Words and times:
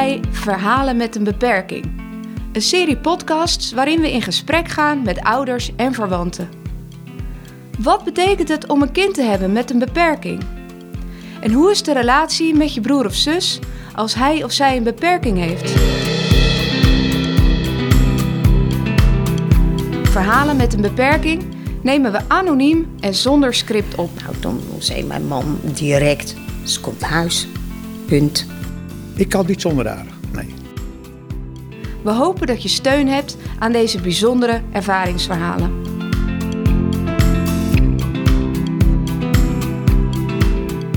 bij 0.00 0.20
Verhalen 0.30 0.96
met 0.96 1.16
een 1.16 1.24
beperking. 1.24 1.84
Een 2.52 2.62
serie 2.62 2.96
podcasts 2.96 3.72
waarin 3.72 4.00
we 4.00 4.12
in 4.12 4.22
gesprek 4.22 4.68
gaan 4.68 5.02
met 5.02 5.20
ouders 5.20 5.76
en 5.76 5.94
verwanten. 5.94 6.48
Wat 7.78 8.04
betekent 8.04 8.48
het 8.48 8.66
om 8.66 8.82
een 8.82 8.92
kind 8.92 9.14
te 9.14 9.22
hebben 9.22 9.52
met 9.52 9.70
een 9.70 9.78
beperking? 9.78 10.42
En 11.40 11.52
hoe 11.52 11.70
is 11.70 11.82
de 11.82 11.92
relatie 11.92 12.54
met 12.54 12.74
je 12.74 12.80
broer 12.80 13.06
of 13.06 13.14
zus 13.14 13.58
als 13.94 14.14
hij 14.14 14.44
of 14.44 14.52
zij 14.52 14.76
een 14.76 14.82
beperking 14.82 15.38
heeft? 15.38 15.70
Verhalen 20.10 20.56
met 20.56 20.74
een 20.74 20.80
beperking 20.80 21.42
nemen 21.82 22.12
we 22.12 22.20
anoniem 22.28 22.94
en 23.00 23.14
zonder 23.14 23.54
script 23.54 23.94
op. 23.94 24.10
Nou, 24.22 24.34
dan 24.40 24.60
zei 24.78 25.04
mijn 25.04 25.26
man 25.26 25.58
direct, 25.62 26.34
ze 26.64 26.80
komt 26.80 27.00
naar 27.00 27.10
huis. 27.10 27.48
Punt. 28.06 28.46
Ik 29.20 29.28
kan 29.28 29.46
niet 29.46 29.60
zonder 29.60 29.88
haar, 29.88 30.06
nee. 30.32 30.54
We 32.02 32.10
hopen 32.10 32.46
dat 32.46 32.62
je 32.62 32.68
steun 32.68 33.08
hebt 33.08 33.36
aan 33.58 33.72
deze 33.72 34.00
bijzondere 34.00 34.62
ervaringsverhalen. 34.72 35.72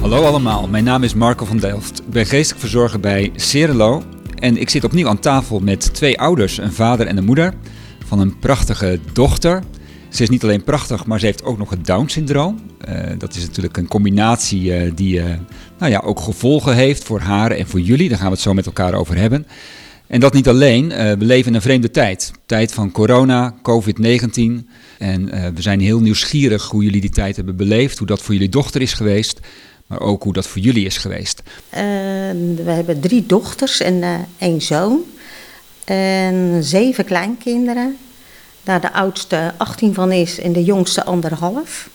Hallo 0.02 0.24
allemaal, 0.24 0.68
mijn 0.68 0.84
naam 0.84 1.04
is 1.04 1.14
Marco 1.14 1.46
van 1.46 1.58
Delft. 1.58 2.00
Ik 2.00 2.10
ben 2.10 2.26
geestelijk 2.26 2.62
verzorger 2.62 3.00
bij 3.00 3.32
Cerelo 3.36 4.04
en 4.40 4.58
ik 4.58 4.70
zit 4.70 4.84
opnieuw 4.84 5.08
aan 5.08 5.20
tafel 5.20 5.60
met 5.60 5.94
twee 5.94 6.20
ouders, 6.20 6.58
een 6.58 6.74
vader 6.74 7.08
en 7.08 7.18
een 7.18 7.26
moeder, 7.26 7.54
van 8.06 8.20
een 8.20 8.40
prachtige 8.40 9.00
dochter. 9.14 9.64
Ze 10.14 10.24
is 10.24 10.30
niet 10.30 10.44
alleen 10.44 10.64
prachtig, 10.64 11.06
maar 11.06 11.20
ze 11.20 11.26
heeft 11.26 11.44
ook 11.44 11.58
nog 11.58 11.70
het 11.70 11.86
Down-syndroom. 11.86 12.60
Uh, 12.90 13.00
dat 13.18 13.36
is 13.36 13.42
natuurlijk 13.42 13.78
een 13.78 13.88
combinatie 13.88 14.62
uh, 14.64 14.92
die 14.96 15.18
uh, 15.18 15.26
nou 15.78 15.92
ja, 15.92 16.00
ook 16.00 16.20
gevolgen 16.20 16.76
heeft 16.76 17.04
voor 17.04 17.20
haar 17.20 17.52
en 17.52 17.68
voor 17.68 17.80
jullie. 17.80 18.10
Daar 18.10 18.18
gaan 18.18 18.28
we 18.28 18.34
het 18.34 18.42
zo 18.42 18.54
met 18.54 18.66
elkaar 18.66 18.94
over 18.94 19.18
hebben. 19.18 19.48
En 20.08 20.20
dat 20.20 20.34
niet 20.34 20.48
alleen. 20.48 20.88
we 20.88 21.26
leven 21.26 21.48
in 21.48 21.56
een 21.56 21.62
vreemde 21.62 21.92
tijd. 21.92 22.32
Tijd 22.46 22.74
van 22.74 22.92
corona, 22.92 23.56
COVID-19. 23.56 24.68
En 24.98 25.54
we 25.56 25.62
zijn 25.62 25.80
heel 25.80 26.00
nieuwsgierig 26.00 26.70
hoe 26.70 26.84
jullie 26.84 27.02
die 27.02 27.10
tijd 27.10 27.36
hebben 27.36 27.56
beleefd. 27.56 27.98
Hoe 27.98 28.08
dat 28.08 28.22
voor 28.22 28.34
jullie 28.34 28.50
dochter 28.50 28.82
is 28.82 28.94
geweest. 28.94 29.40
Maar 29.88 30.00
ook 30.00 30.24
hoe 30.24 30.34
dat 30.34 30.48
voor 30.48 30.62
jullie 30.62 30.86
is 30.86 30.98
geweest. 30.98 31.42
we 31.70 32.64
hebben 32.66 33.00
drie 33.00 33.26
dochters 33.26 33.80
en 33.80 34.28
één 34.38 34.62
zoon. 34.62 35.00
En 35.86 36.64
zeven 36.64 37.06
kleinkinderen. 37.06 37.98
Daar 38.64 38.82
de 38.82 38.94
oudste 38.94 39.54
18 39.58 39.94
van 39.94 40.12
is 40.12 40.40
en 40.40 40.54
de 40.54 40.64
jongste 40.64 41.04
anderhalf. 41.04 41.90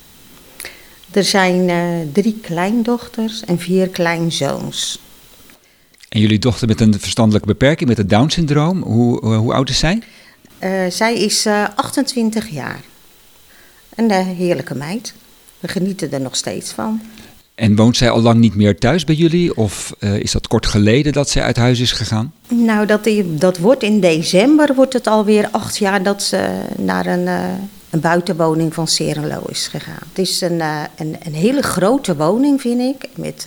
Er 1.11 1.25
zijn 1.25 1.69
uh, 1.69 2.13
drie 2.13 2.39
kleindochters 2.43 3.45
en 3.45 3.59
vier 3.59 3.89
kleinzoons. 3.89 5.01
En 6.09 6.21
jullie 6.21 6.39
dochter 6.39 6.69
met 6.69 6.81
een 6.81 7.01
verstandelijke 7.01 7.49
beperking, 7.49 7.89
met 7.89 7.99
het 7.99 8.09
Down-syndroom, 8.09 8.83
hoe, 8.83 9.19
hoe, 9.21 9.35
hoe, 9.35 9.53
oud 9.53 9.69
is 9.69 9.79
zij? 9.79 10.03
Uh, 10.63 10.91
zij 10.91 11.19
is 11.19 11.47
uh, 11.47 11.67
28 11.75 12.49
jaar. 12.49 12.81
Een 13.95 14.11
heerlijke 14.11 14.75
meid. 14.75 15.15
We 15.61 15.69
genieten 15.69 16.13
er 16.13 16.21
nog 16.21 16.37
steeds 16.37 16.71
van. 16.71 17.01
En 17.59 17.77
woont 17.77 17.97
zij 17.97 18.11
al 18.11 18.21
lang 18.21 18.39
niet 18.39 18.55
meer 18.55 18.79
thuis 18.79 19.05
bij 19.05 19.15
jullie? 19.15 19.57
Of 19.57 19.95
uh, 19.99 20.15
is 20.15 20.33
dat 20.33 20.47
kort 20.47 20.67
geleden 20.67 21.13
dat 21.13 21.31
zij 21.31 21.43
uit 21.43 21.57
huis 21.57 21.81
is 21.81 21.93
gegaan? 21.93 22.33
Nou, 22.49 22.87
dat, 22.87 23.09
dat 23.27 23.59
wordt 23.59 23.83
in 23.83 24.01
december 24.01 24.75
wordt 24.75 24.93
het 24.93 25.07
alweer 25.07 25.49
acht 25.51 25.79
jaar 25.79 26.03
dat 26.03 26.23
ze 26.23 26.61
naar 26.77 27.07
een, 27.07 27.27
uh, 27.27 27.45
een 27.91 28.01
buitenwoning 28.01 28.75
van 28.75 28.89
Serenlo 28.89 29.43
is 29.49 29.67
gegaan. 29.67 30.09
Het 30.09 30.19
is 30.19 30.41
een, 30.41 30.53
uh, 30.53 30.83
een, 30.97 31.17
een, 31.25 31.35
hele 31.35 31.63
grote 31.63 32.17
woning, 32.17 32.61
vind 32.61 32.81
ik. 32.81 33.09
Met 33.17 33.47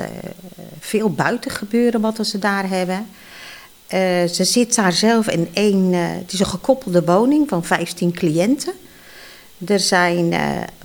veel 0.79 1.09
buitengebeuren 1.09 2.01
wat 2.01 2.27
ze 2.27 2.39
daar 2.39 2.69
hebben. 2.69 3.05
ze 4.33 4.43
zit 4.43 4.75
daar 4.75 4.93
zelf 4.93 5.29
in 5.29 5.47
één... 5.53 5.93
het 5.93 6.33
is 6.33 6.39
een 6.39 6.45
gekoppelde 6.45 7.03
woning 7.03 7.49
van 7.49 7.63
15 7.63 8.13
cliënten. 8.13 8.73
Er 9.67 9.79
zijn, 9.79 10.33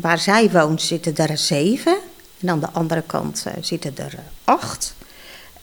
waar 0.01 0.19
zij 0.19 0.51
woont 0.51 0.83
zitten 0.83 1.17
er 1.17 1.39
zeven... 1.39 1.97
En 2.41 2.49
aan 2.49 2.61
de 2.61 2.71
andere 2.71 3.03
kant 3.07 3.45
uh, 3.47 3.53
zitten 3.61 3.97
er 3.97 4.13
uh, 4.15 4.21
acht. 4.45 4.95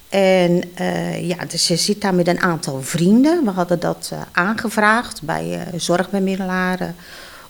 En 0.09 0.61
uh, 0.79 1.27
ja, 1.27 1.45
dus 1.45 1.65
ze 1.65 1.75
zit 1.75 2.01
daar 2.01 2.15
met 2.15 2.27
een 2.27 2.41
aantal 2.41 2.81
vrienden. 2.81 3.43
We 3.45 3.49
hadden 3.49 3.79
dat 3.79 4.11
aangevraagd 4.31 5.21
bij 5.21 5.67
zorgbemiddelaren 5.75 6.95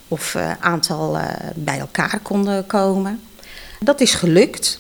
of 0.08 0.34
een 0.34 0.56
aantal 0.60 1.18
bij 1.56 1.80
elkaar 1.80 2.20
konden 2.22 2.66
komen. 2.66 3.22
Dat 3.80 4.02
is 4.02 4.14
gelukt. 4.14 4.80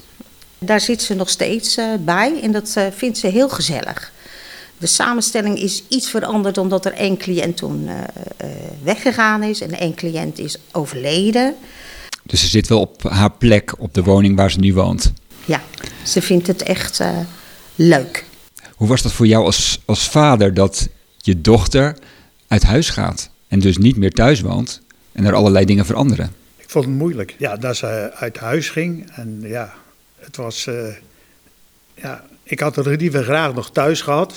Daar 0.60 0.82
zit 0.82 1.02
ze 1.02 1.14
nog 1.14 1.30
steeds 1.30 1.80
bij 2.00 2.42
en 2.42 2.52
dat 2.52 2.76
vindt 2.96 3.18
ze 3.18 3.28
heel 3.28 3.50
gezellig. 3.50 4.12
De 4.78 4.88
samenstelling 4.88 5.60
is 5.60 5.84
iets 5.88 6.10
veranderd 6.10 6.58
omdat 6.58 6.86
er 6.86 6.94
één 6.94 7.18
cliënt 7.18 7.58
toen 7.58 7.90
weggegaan 8.84 9.44
is 9.44 9.62
en 9.62 9.72
één 9.80 9.94
cliënt 9.96 10.40
is 10.40 10.58
overleden. 10.72 11.56
Dus 12.24 12.40
ze 12.40 12.48
zit 12.48 12.68
wel 12.68 12.80
op 12.80 13.04
haar 13.04 13.32
plek 13.32 13.80
op 13.80 13.94
de 13.94 14.04
woning 14.04 14.36
waar 14.36 14.52
ze 14.52 14.60
nu 14.60 14.74
woont. 14.74 15.14
Ja, 15.46 15.64
ze 16.06 16.22
vindt 16.22 16.48
het 16.48 16.64
echt 16.64 17.00
uh, 17.00 17.18
leuk. 17.76 18.26
Hoe 18.76 18.88
was 18.88 19.02
dat 19.02 19.12
voor 19.12 19.28
jou 19.28 19.46
als, 19.46 19.80
als 19.86 20.10
vader 20.10 20.54
dat 20.54 20.90
je 21.18 21.42
dochter 21.42 21.98
uit 22.48 22.64
huis 22.64 22.90
gaat 22.90 23.30
en 23.48 23.60
dus 23.60 23.78
niet 23.78 23.98
meer 23.98 24.12
thuis 24.12 24.42
woont 24.42 24.82
en 25.12 25.26
er 25.26 25.34
allerlei 25.34 25.66
dingen 25.66 25.86
veranderen? 25.86 26.34
Ik 26.58 26.70
vond 26.70 26.86
het 26.86 26.94
moeilijk. 26.94 27.36
Ja, 27.38 27.58
dat 27.58 27.76
ze 27.76 28.12
uit 28.14 28.38
huis 28.38 28.70
ging 28.70 29.12
en 29.12 29.40
ja, 29.42 29.74
het 30.20 30.36
was. 30.36 30.66
Uh, 30.66 30.96
ja, 31.96 32.24
ik 32.44 32.60
had 32.60 32.78
er 32.78 32.98
liever 32.98 33.24
graag 33.24 33.54
nog 33.54 33.72
thuis 33.72 34.02
gehad. 34.02 34.36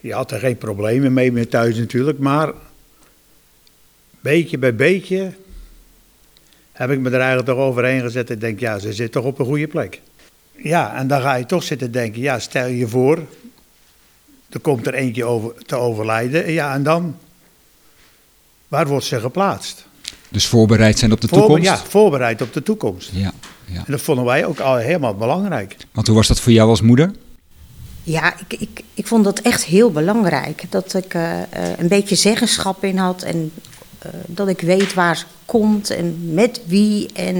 Je 0.00 0.12
had 0.12 0.30
er 0.30 0.38
geen 0.38 0.58
problemen 0.58 1.12
mee 1.12 1.32
meer 1.32 1.48
thuis 1.48 1.76
natuurlijk, 1.76 2.18
maar 2.18 2.52
beetje 4.20 4.58
bij 4.58 4.74
beetje 4.74 5.32
heb 6.76 6.90
ik 6.90 6.98
me 6.98 7.08
er 7.10 7.18
eigenlijk 7.18 7.48
toch 7.48 7.58
overheen 7.58 8.00
gezet 8.00 8.30
en 8.30 8.38
denk, 8.38 8.60
ja, 8.60 8.78
ze 8.78 8.92
zit 8.92 9.12
toch 9.12 9.24
op 9.24 9.38
een 9.38 9.46
goede 9.46 9.66
plek. 9.66 10.00
Ja, 10.56 10.96
en 10.96 11.06
dan 11.06 11.20
ga 11.20 11.34
je 11.34 11.46
toch 11.46 11.62
zitten 11.62 11.92
denken, 11.92 12.20
ja, 12.20 12.38
stel 12.38 12.66
je 12.66 12.88
voor, 12.88 13.18
er 14.48 14.60
komt 14.60 14.86
er 14.86 14.94
eentje 14.94 15.24
over, 15.24 15.54
te 15.66 15.76
overlijden, 15.76 16.52
ja, 16.52 16.74
en 16.74 16.82
dan, 16.82 17.16
waar 18.68 18.86
wordt 18.86 19.04
ze 19.04 19.20
geplaatst? 19.20 19.86
Dus 20.28 20.46
voorbereid 20.46 20.98
zijn 20.98 21.12
op 21.12 21.20
de 21.20 21.28
toekomst? 21.28 21.62
Ja, 21.62 21.76
voorbereid 21.76 22.42
op 22.42 22.52
de 22.52 22.62
toekomst. 22.62 23.10
Ja, 23.12 23.32
ja. 23.64 23.76
En 23.76 23.92
dat 23.92 24.00
vonden 24.00 24.24
wij 24.24 24.44
ook 24.44 24.60
al 24.60 24.76
helemaal 24.76 25.14
belangrijk. 25.14 25.76
Want 25.92 26.06
hoe 26.06 26.16
was 26.16 26.26
dat 26.26 26.40
voor 26.40 26.52
jou 26.52 26.68
als 26.68 26.80
moeder? 26.80 27.12
Ja, 28.02 28.34
ik, 28.48 28.60
ik, 28.60 28.82
ik 28.94 29.06
vond 29.06 29.24
dat 29.24 29.38
echt 29.38 29.64
heel 29.64 29.90
belangrijk. 29.90 30.62
Dat 30.68 30.94
ik 30.94 31.14
uh, 31.14 31.40
een 31.76 31.88
beetje 31.88 32.14
zeggenschap 32.14 32.84
in 32.84 32.96
had 32.96 33.22
en 33.22 33.52
uh, 34.06 34.12
dat 34.26 34.48
ik 34.48 34.60
weet 34.60 34.94
waar 34.94 35.16
ze 35.16 35.24
komt 35.46 35.90
en 35.90 36.34
met 36.34 36.60
wie. 36.66 37.08
En 37.14 37.36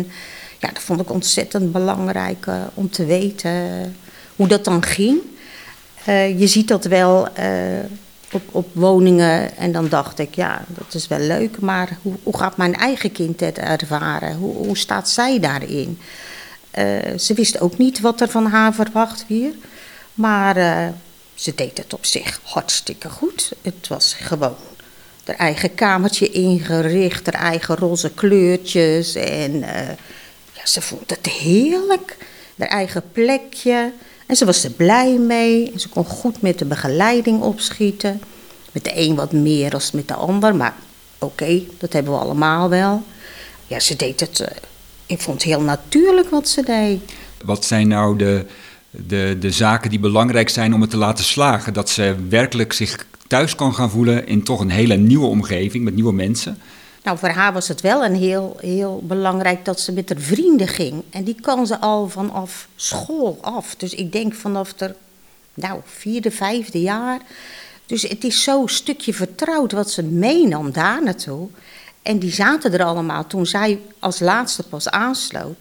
ja, 0.58 0.68
dat 0.68 0.82
vond 0.82 1.00
ik 1.00 1.10
ontzettend 1.10 1.72
belangrijk 1.72 2.46
uh, 2.46 2.62
om 2.74 2.90
te 2.90 3.04
weten 3.04 3.96
hoe 4.36 4.48
dat 4.48 4.64
dan 4.64 4.82
ging. 4.82 5.18
Uh, 6.08 6.40
je 6.40 6.46
ziet 6.46 6.68
dat 6.68 6.84
wel 6.84 7.28
op, 8.32 8.42
op 8.50 8.68
woningen 8.72 9.56
en 9.56 9.72
dan 9.72 9.88
dacht 9.88 10.18
ik, 10.18 10.34
ja, 10.34 10.64
dat 10.68 10.94
is 10.94 11.08
wel 11.08 11.18
leuk, 11.18 11.60
maar 11.60 11.98
hoe, 12.02 12.14
hoe 12.22 12.38
gaat 12.38 12.56
mijn 12.56 12.74
eigen 12.74 13.12
kind 13.12 13.40
het 13.40 13.58
ervaren? 13.58 14.36
Hoe, 14.36 14.54
hoe 14.54 14.76
staat 14.76 15.08
zij 15.08 15.40
daarin? 15.40 15.98
ze 17.18 17.34
wist 17.34 17.60
ook 17.60 17.78
niet 17.78 18.00
wat 18.00 18.20
er 18.20 18.28
van 18.28 18.46
haar 18.46 18.74
verwacht 18.74 19.24
werd, 19.28 19.54
maar 20.14 20.54
ze 21.34 21.54
deed 21.54 21.78
het 21.78 21.94
op 21.94 22.04
zich 22.04 22.40
hartstikke 22.42 23.08
goed. 23.08 23.52
Het 23.62 23.88
was 23.88 24.12
gewoon 24.12 24.54
haar 25.26 25.36
eigen 25.36 25.74
kamertje 25.74 26.30
ingericht, 26.30 27.26
haar 27.26 27.42
eigen 27.42 27.76
roze 27.76 28.10
kleurtjes. 28.10 29.14
En 29.14 29.54
uh, 29.54 29.88
ja, 30.52 30.66
ze 30.66 30.80
vond 30.80 31.10
het 31.10 31.26
heerlijk. 31.26 32.16
Haar 32.58 32.68
eigen 32.68 33.02
plekje. 33.12 33.92
En 34.26 34.36
ze 34.36 34.44
was 34.44 34.64
er 34.64 34.70
blij 34.70 35.18
mee. 35.18 35.72
En 35.72 35.80
ze 35.80 35.88
kon 35.88 36.04
goed 36.04 36.42
met 36.42 36.58
de 36.58 36.64
begeleiding 36.64 37.42
opschieten. 37.42 38.20
Met 38.72 38.84
de 38.84 38.92
een 38.94 39.14
wat 39.14 39.32
meer 39.32 39.70
dan 39.70 39.80
met 39.92 40.08
de 40.08 40.14
ander. 40.14 40.54
Maar 40.54 40.74
oké, 41.18 41.62
dat 41.78 41.92
hebben 41.92 42.12
we 42.12 42.18
allemaal 42.18 42.68
wel. 42.68 43.02
Ja, 43.66 43.80
ze 43.80 43.96
deed 43.96 44.20
het. 44.20 44.40
Uh, 44.40 44.46
ik 45.06 45.20
vond 45.20 45.42
het 45.42 45.52
heel 45.52 45.60
natuurlijk 45.60 46.30
wat 46.30 46.48
ze 46.48 46.62
deed. 46.62 47.00
Wat 47.44 47.64
zijn 47.64 47.88
nou 47.88 48.18
de, 48.18 48.46
de, 48.90 49.36
de 49.40 49.50
zaken 49.50 49.90
die 49.90 49.98
belangrijk 49.98 50.48
zijn 50.48 50.74
om 50.74 50.80
het 50.80 50.90
te 50.90 50.96
laten 50.96 51.24
slagen? 51.24 51.72
Dat 51.72 51.90
ze 51.90 52.16
werkelijk 52.28 52.72
zich 52.72 53.06
thuis 53.28 53.54
kan 53.54 53.74
gaan 53.74 53.90
voelen 53.90 54.26
in 54.26 54.42
toch 54.42 54.60
een 54.60 54.70
hele 54.70 54.96
nieuwe 54.96 55.26
omgeving 55.26 55.84
met 55.84 55.94
nieuwe 55.94 56.12
mensen. 56.12 56.58
Nou, 57.02 57.18
voor 57.18 57.28
haar 57.28 57.52
was 57.52 57.68
het 57.68 57.80
wel 57.80 58.04
een 58.04 58.14
heel, 58.14 58.56
heel 58.60 59.02
belangrijk 59.04 59.64
dat 59.64 59.80
ze 59.80 59.92
met 59.92 60.08
haar 60.08 60.20
vrienden 60.20 60.68
ging. 60.68 61.02
En 61.10 61.24
die 61.24 61.40
kan 61.40 61.66
ze 61.66 61.80
al 61.80 62.08
vanaf 62.08 62.68
school 62.76 63.38
af. 63.40 63.74
Dus 63.74 63.94
ik 63.94 64.12
denk 64.12 64.34
vanaf 64.34 64.72
de 64.72 64.94
nou, 65.54 65.80
vierde, 65.84 66.30
vijfde 66.30 66.80
jaar. 66.80 67.20
Dus 67.86 68.02
het 68.02 68.24
is 68.24 68.42
zo'n 68.42 68.68
stukje 68.68 69.14
vertrouwd 69.14 69.72
wat 69.72 69.90
ze 69.90 70.02
meenam 70.02 70.72
daar 70.72 71.02
naartoe. 71.02 71.48
En 72.02 72.18
die 72.18 72.32
zaten 72.32 72.72
er 72.72 72.84
allemaal 72.84 73.26
toen 73.26 73.46
zij 73.46 73.80
als 73.98 74.20
laatste 74.20 74.62
pas 74.62 74.88
aansloot. 74.88 75.56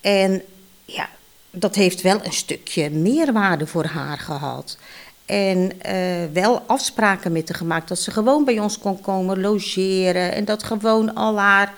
En 0.00 0.42
ja, 0.84 1.08
dat 1.50 1.74
heeft 1.74 2.00
wel 2.00 2.20
een 2.24 2.32
stukje 2.32 2.90
meerwaarde 2.90 3.66
voor 3.66 3.84
haar 3.84 4.18
gehad. 4.18 4.78
En 5.26 5.80
eh, 5.80 6.24
wel 6.32 6.62
afspraken 6.66 7.32
met 7.32 7.48
haar 7.48 7.58
gemaakt 7.58 7.88
dat 7.88 7.98
ze 7.98 8.10
gewoon 8.10 8.44
bij 8.44 8.58
ons 8.58 8.78
kon 8.78 9.00
komen 9.00 9.40
logeren. 9.40 10.32
En 10.32 10.44
dat 10.44 10.62
gewoon 10.62 11.14
al 11.14 11.38
haar 11.38 11.74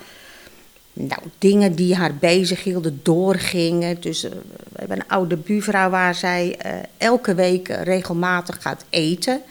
nou, 0.93 1.21
dingen 1.39 1.75
die 1.75 1.95
haar 1.95 2.15
bezighielden 2.15 3.01
doorgingen. 3.03 4.01
Dus 4.01 4.25
uh, 4.25 4.31
we 4.31 4.79
hebben 4.79 4.97
een 4.97 5.09
oude 5.09 5.37
buurvrouw 5.37 5.91
waar 5.91 6.15
zij 6.15 6.59
uh, 6.67 6.73
elke 6.97 7.35
week 7.35 7.69
regelmatig 7.69 8.63
gaat 8.63 8.85
eten. 8.91 9.43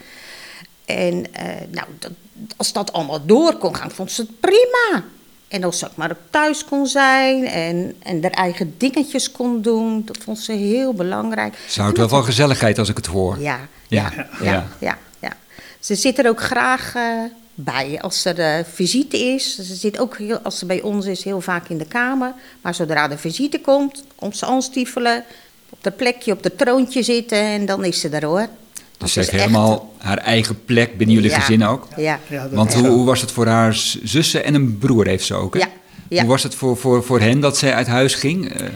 En 0.84 1.24
nou, 1.70 1.86
dat, 1.98 2.10
als 2.56 2.72
dat 2.72 2.92
allemaal 2.92 3.26
door 3.26 3.56
kon 3.56 3.76
gaan, 3.76 3.90
vond 3.90 4.10
ze 4.10 4.20
het 4.20 4.40
prima. 4.40 5.04
En 5.48 5.64
als 5.64 5.78
ze 5.78 5.86
ook 5.86 5.96
maar 5.96 6.10
op 6.10 6.18
thuis 6.30 6.64
kon 6.64 6.86
zijn 6.86 7.46
en, 7.46 7.94
en 8.02 8.22
haar 8.22 8.30
eigen 8.30 8.74
dingetjes 8.76 9.30
kon 9.30 9.62
doen, 9.62 10.02
dat 10.04 10.18
vond 10.18 10.38
ze 10.38 10.52
heel 10.52 10.94
belangrijk. 10.94 11.58
Ze 11.68 11.80
houdt 11.80 11.98
wel 11.98 12.08
van 12.08 12.24
gezelligheid 12.24 12.78
als 12.78 12.88
ik 12.88 12.96
het 12.96 13.06
hoor. 13.06 13.38
Ja, 13.40 13.58
ja, 13.86 14.12
ja. 14.16 14.26
ja, 14.42 14.66
ja, 14.78 14.98
ja. 15.20 15.36
Ze 15.80 15.94
zit 15.94 16.18
er 16.18 16.28
ook 16.28 16.40
graag 16.40 16.94
uh, 16.96 17.02
bij 17.54 18.00
als 18.00 18.24
er 18.24 18.38
uh, 18.38 18.64
visite 18.72 19.18
is. 19.18 19.54
Ze 19.54 19.74
zit 19.74 19.98
ook, 19.98 20.16
heel, 20.16 20.38
als 20.38 20.58
ze 20.58 20.66
bij 20.66 20.82
ons 20.82 21.06
is, 21.06 21.24
heel 21.24 21.40
vaak 21.40 21.68
in 21.68 21.78
de 21.78 21.86
kamer. 21.86 22.32
Maar 22.60 22.74
zodra 22.74 23.08
de 23.08 23.18
visite 23.18 23.60
komt, 23.60 24.04
komt 24.14 24.36
ze 24.36 24.46
aanstiefelen, 24.46 25.24
op 25.68 25.78
haar 25.82 25.92
plekje, 25.92 26.32
op 26.32 26.44
het 26.44 26.58
troontje 26.58 27.02
zitten 27.02 27.38
en 27.38 27.66
dan 27.66 27.84
is 27.84 28.00
ze 28.00 28.08
er 28.08 28.24
hoor. 28.24 28.48
Dus 28.98 29.12
ze 29.12 29.18
heeft 29.18 29.30
helemaal 29.30 29.94
echt... 29.98 30.06
haar 30.06 30.18
eigen 30.18 30.64
plek 30.64 30.96
binnen 30.96 31.16
jullie 31.16 31.30
ja. 31.30 31.38
gezin 31.40 31.64
ook? 31.64 31.88
Ja. 31.96 32.20
Want 32.52 32.68
is 32.68 32.74
hoe, 32.74 32.88
hoe 32.88 33.04
was 33.04 33.20
het 33.20 33.32
voor 33.32 33.46
haar 33.46 33.74
zussen 34.02 34.44
en 34.44 34.54
een 34.54 34.78
broer 34.78 35.06
heeft 35.06 35.24
ze 35.24 35.34
ook? 35.34 35.54
Hè? 35.54 35.60
Ja, 35.60 35.68
ja. 36.08 36.20
Hoe 36.20 36.30
was 36.30 36.42
het 36.42 36.54
voor, 36.54 36.76
voor, 36.76 37.04
voor 37.04 37.20
hen 37.20 37.40
dat 37.40 37.58
zij 37.58 37.74
uit 37.74 37.86
huis 37.86 38.14
ging? 38.14 38.52
Eh, 38.52 38.66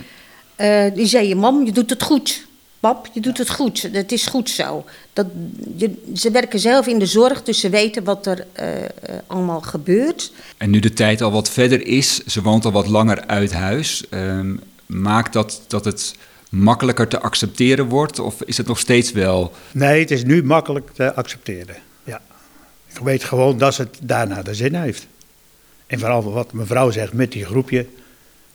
Uh, 0.60 0.84
die 0.94 1.06
zei 1.06 1.28
je, 1.28 1.34
mam, 1.34 1.64
je 1.64 1.72
doet 1.72 1.90
het 1.90 2.02
goed. 2.02 2.46
Pap, 2.80 3.08
je 3.12 3.20
doet 3.20 3.38
het 3.38 3.50
goed. 3.50 3.88
Het 3.92 4.12
is 4.12 4.26
goed 4.26 4.50
zo. 4.50 4.84
Dat, 5.12 5.26
je, 5.76 6.02
ze 6.14 6.30
werken 6.30 6.58
zelf 6.58 6.86
in 6.86 6.98
de 6.98 7.06
zorg, 7.06 7.42
dus 7.42 7.60
ze 7.60 7.68
weten 7.68 8.04
wat 8.04 8.26
er 8.26 8.46
uh, 8.60 8.68
uh, 8.68 8.84
allemaal 9.26 9.60
gebeurt. 9.60 10.32
en 10.56 10.70
nu 10.70 10.80
de 10.80 10.92
tijd 10.92 11.22
al 11.22 11.30
wat 11.32 11.50
verder 11.50 11.86
is, 11.86 12.24
ze 12.24 12.42
woont 12.42 12.64
al 12.64 12.72
wat 12.72 12.86
langer 12.86 13.26
uit 13.26 13.52
huis. 13.52 14.04
ehm, 14.10 14.56
maakt 14.86 15.32
dat 15.32 15.60
dat 15.68 15.84
het 15.84 16.14
makkelijker 16.52 17.08
te 17.08 17.20
accepteren 17.20 17.88
wordt? 17.88 18.18
Of 18.18 18.42
is 18.42 18.56
het 18.56 18.66
nog 18.66 18.78
steeds 18.78 19.12
wel... 19.12 19.52
Nee, 19.70 20.00
het 20.00 20.10
is 20.10 20.24
nu 20.24 20.44
makkelijk 20.44 20.90
te 20.94 21.14
accepteren. 21.14 21.76
Ja. 22.04 22.20
Ik 22.94 22.98
weet 22.98 23.24
gewoon 23.24 23.58
dat 23.58 23.76
het 23.76 23.98
daarna 24.02 24.42
de 24.42 24.54
zin 24.54 24.74
heeft. 24.74 25.06
En 25.86 25.98
vooral 25.98 26.32
wat 26.32 26.52
mevrouw 26.52 26.90
zegt 26.90 27.12
met 27.12 27.32
die 27.32 27.44
groepje, 27.44 27.86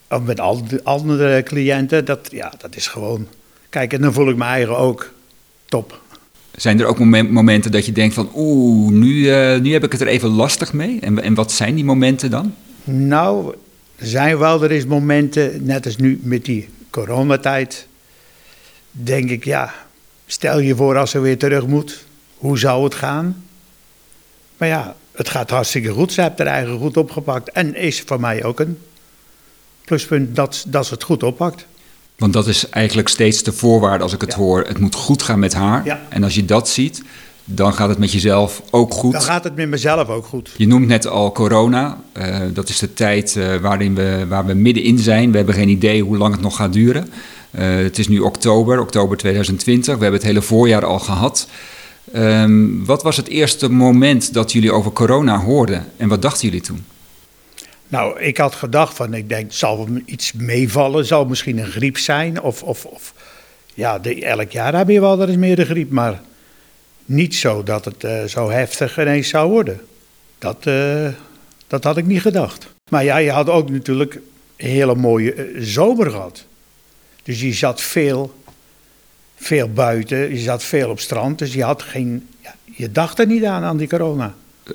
of 0.10 0.22
met 0.22 0.40
al 0.40 0.68
de 0.68 0.84
andere 0.84 1.44
cliënten, 1.44 2.06
dat, 2.06 2.28
ja, 2.32 2.54
dat 2.58 2.76
is 2.76 2.88
gewoon. 2.88 3.28
Kijk, 3.70 3.94
en 3.94 4.02
dan 4.02 4.14
voel 4.14 4.30
ik 4.30 4.36
me 4.36 4.44
eigen 4.44 4.78
ook 4.78 5.14
top. 5.66 6.02
Zijn 6.56 6.80
er 6.80 6.86
ook 6.86 7.00
momen- 7.00 7.32
momenten 7.32 7.72
dat 7.72 7.86
je 7.86 7.92
denkt 7.92 8.14
van... 8.14 8.30
oeh, 8.36 8.92
nu, 8.92 9.30
eh, 9.30 9.60
nu 9.60 9.74
heb 9.74 9.84
ik 9.84 9.92
het 9.92 10.02
er 10.02 10.08
even 10.08 10.30
lastig 10.30 10.74
mee? 10.74 11.00
En, 11.00 11.24
en 11.24 11.34
wat 11.34 11.52
zijn 11.52 11.76
die 11.76 11.86
momenten 11.86 12.30
dan? 12.30 12.54
Nou, 12.84 13.56
er 13.96 14.08
zijn 14.08 14.38
wel 14.38 14.64
er 14.64 14.72
is 14.72 14.86
momenten, 14.86 15.66
net 15.66 15.86
als 15.86 15.98
nu 15.98 16.20
met 16.24 16.46
die 16.46 16.70
coronatijd, 17.04 17.88
denk 18.92 19.30
ik, 19.30 19.44
ja, 19.44 19.74
stel 20.26 20.60
je 20.60 20.76
voor 20.76 20.98
als 20.98 21.12
ze 21.12 21.20
weer 21.20 21.38
terug 21.38 21.68
moet, 21.68 22.06
hoe 22.38 22.58
zou 22.58 22.84
het 22.84 22.96
gaan? 22.96 23.44
Maar 24.58 24.68
ja, 24.68 24.96
het 25.12 25.30
gaat 25.30 25.50
hartstikke 25.50 25.90
goed. 25.92 26.12
Ze 26.14 26.22
heeft 26.22 26.38
haar 26.38 26.48
eigen 26.48 26.78
goed 26.78 26.98
opgepakt. 26.98 27.50
En 27.52 27.76
is 27.76 28.02
voor 28.02 28.20
mij 28.20 28.44
ook 28.44 28.60
een 28.60 28.78
pluspunt 29.86 30.36
dat, 30.36 30.66
dat 30.68 30.86
ze 30.86 30.94
het 30.94 31.04
goed 31.04 31.24
oppakt. 31.24 31.66
Want 32.16 32.34
dat 32.34 32.48
is 32.48 32.70
eigenlijk 32.70 33.08
steeds 33.08 33.44
de 33.44 33.54
voorwaarde 33.54 34.04
als 34.04 34.14
ik 34.14 34.22
het 34.22 34.32
Ja. 34.32 34.38
hoor. 34.38 34.64
Het 34.68 34.80
moet 34.80 34.96
goed 34.96 35.22
gaan 35.24 35.40
met 35.40 35.54
haar. 35.54 35.86
Ja. 35.86 36.02
En 36.10 36.24
als 36.24 36.36
je 36.36 36.46
dat 36.46 36.70
ziet, 36.70 37.04
dan 37.50 37.74
gaat 37.74 37.90
het 37.90 37.98
met 37.98 38.12
jezelf 38.12 38.62
ook 38.72 38.94
goed. 38.94 39.12
Dan 39.12 39.22
gaat 39.22 39.44
het 39.44 39.56
met 39.56 39.70
mezelf 39.70 40.10
ook 40.10 40.26
goed. 40.26 40.52
Je 40.58 40.68
noemt 40.68 40.88
net 40.88 41.08
al 41.08 41.32
corona. 41.32 41.98
Eh, 42.12 42.40
dat 42.54 42.70
is 42.70 42.80
de 42.80 42.94
tijd 42.94 43.36
eh, 43.36 43.56
waarin 43.56 43.96
we, 43.96 44.26
waar 44.28 44.46
we 44.46 44.54
middenin 44.54 45.00
zijn. 45.00 45.32
We 45.32 45.38
hebben 45.38 45.56
geen 45.56 45.70
idee 45.70 46.04
hoe 46.04 46.18
lang 46.18 46.34
het 46.34 46.42
nog 46.42 46.56
gaat 46.56 46.74
duren. 46.74 47.10
Eh, 47.52 47.76
het 47.76 48.00
is 48.00 48.08
nu 48.08 48.20
oktober, 48.20 48.80
oktober 48.80 49.18
2020. 49.18 49.86
We 49.96 50.02
hebben 50.02 50.20
het 50.20 50.30
hele 50.30 50.42
voorjaar 50.42 50.86
al 50.86 51.00
gehad. 51.00 51.48
Ehm, 52.14 52.86
wat 52.86 53.04
was 53.04 53.18
het 53.18 53.28
eerste 53.28 53.70
moment 53.70 54.34
dat 54.34 54.52
jullie 54.52 54.72
over 54.72 54.92
corona 54.92 55.40
hoorden? 55.40 55.86
En 55.98 56.08
wat 56.08 56.22
dachten 56.22 56.48
jullie 56.48 56.64
toen? 56.64 56.86
Nou, 57.88 58.20
ik 58.20 58.38
had 58.38 58.56
gedacht 58.56 58.96
van, 58.96 59.14
ik 59.14 59.30
denk, 59.30 59.52
zal 59.52 59.88
er 59.88 60.02
iets 60.06 60.34
meevallen? 60.34 61.06
Zal 61.06 61.26
misschien 61.26 61.58
een 61.58 61.72
griep 61.72 61.98
zijn? 61.98 62.42
Of, 62.42 62.64
of, 62.64 62.86
of 62.86 63.14
ja, 63.74 64.00
de, 64.00 64.26
elk 64.26 64.52
jaar 64.52 64.76
heb 64.76 64.90
je 64.90 65.00
wel 65.00 65.22
er 65.22 65.28
eens 65.28 65.38
meer 65.38 65.56
de 65.56 65.66
griep, 65.66 65.92
maar 65.92 66.22
niet 67.08 67.36
zo 67.36 67.64
dat 67.64 67.86
het 67.86 68.04
eh, 68.04 68.24
zo 68.24 68.50
heftig 68.50 69.00
ineens 69.00 69.30
zou 69.30 69.50
worden. 69.50 69.82
Dat, 70.40 70.58
eh, 70.60 71.08
dat 71.68 71.84
had 71.84 71.98
ik 71.98 72.06
niet 72.06 72.22
gedacht. 72.22 72.68
Maar 72.90 73.04
ja, 73.04 73.18
je 73.18 73.32
had 73.32 73.50
ook 73.50 73.70
natuurlijk 73.70 74.20
een 74.58 74.70
hele 74.70 74.96
mooie 74.96 75.34
eh, 75.34 75.46
zomer 75.60 76.12
gehad. 76.12 76.46
Dus 77.24 77.42
je 77.42 77.54
zat 77.54 77.82
veel, 77.82 78.34
veel 79.36 79.70
buiten, 79.70 80.30
je 80.30 80.40
zat 80.40 80.64
veel 80.64 80.90
op 80.90 81.00
strand, 81.00 81.40
dus 81.40 81.54
je 81.54 81.64
had 81.64 81.82
geen, 81.82 82.28
ja, 82.42 82.56
je 82.66 82.92
dacht 82.92 83.20
er 83.20 83.28
niet 83.28 83.44
aan, 83.44 83.64
aan 83.64 83.78
die 83.78 83.88
corona. 83.88 84.34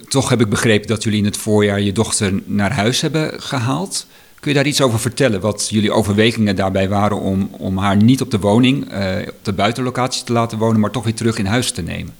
Toch 0.09 0.29
heb 0.29 0.41
ik 0.41 0.49
begrepen 0.49 0.89
dat 0.89 1.03
jullie 1.03 1.19
in 1.19 1.25
het 1.25 1.37
voorjaar 1.37 1.81
je 1.81 1.93
dochter 1.93 2.33
naar 2.45 2.73
huis 2.73 3.01
hebben 3.01 3.43
gehaald. 3.43 4.07
Kun 4.41 4.51
je 4.51 4.57
daar 4.57 4.67
iets 4.67 4.81
over 4.81 5.01
vertellen? 5.01 5.41
Wat 5.41 5.69
jullie 5.71 5.93
overwegingen 5.93 6.57
daarbij 6.57 6.89
waren 6.89 7.21
om, 7.21 7.49
om 7.59 7.79
haar 7.79 7.97
niet 7.97 8.21
op 8.21 8.31
de 8.31 8.39
woning, 8.39 8.85
op 9.29 9.35
de 9.43 9.53
buitenlocatie 9.53 10.25
te 10.25 10.33
laten 10.33 10.59
wonen, 10.59 10.81
maar 10.81 10.91
toch 10.91 11.05
weer 11.05 11.15
terug 11.15 11.39
in 11.39 11.47
huis 11.47 11.71
te 11.71 11.83
nemen? 11.83 12.15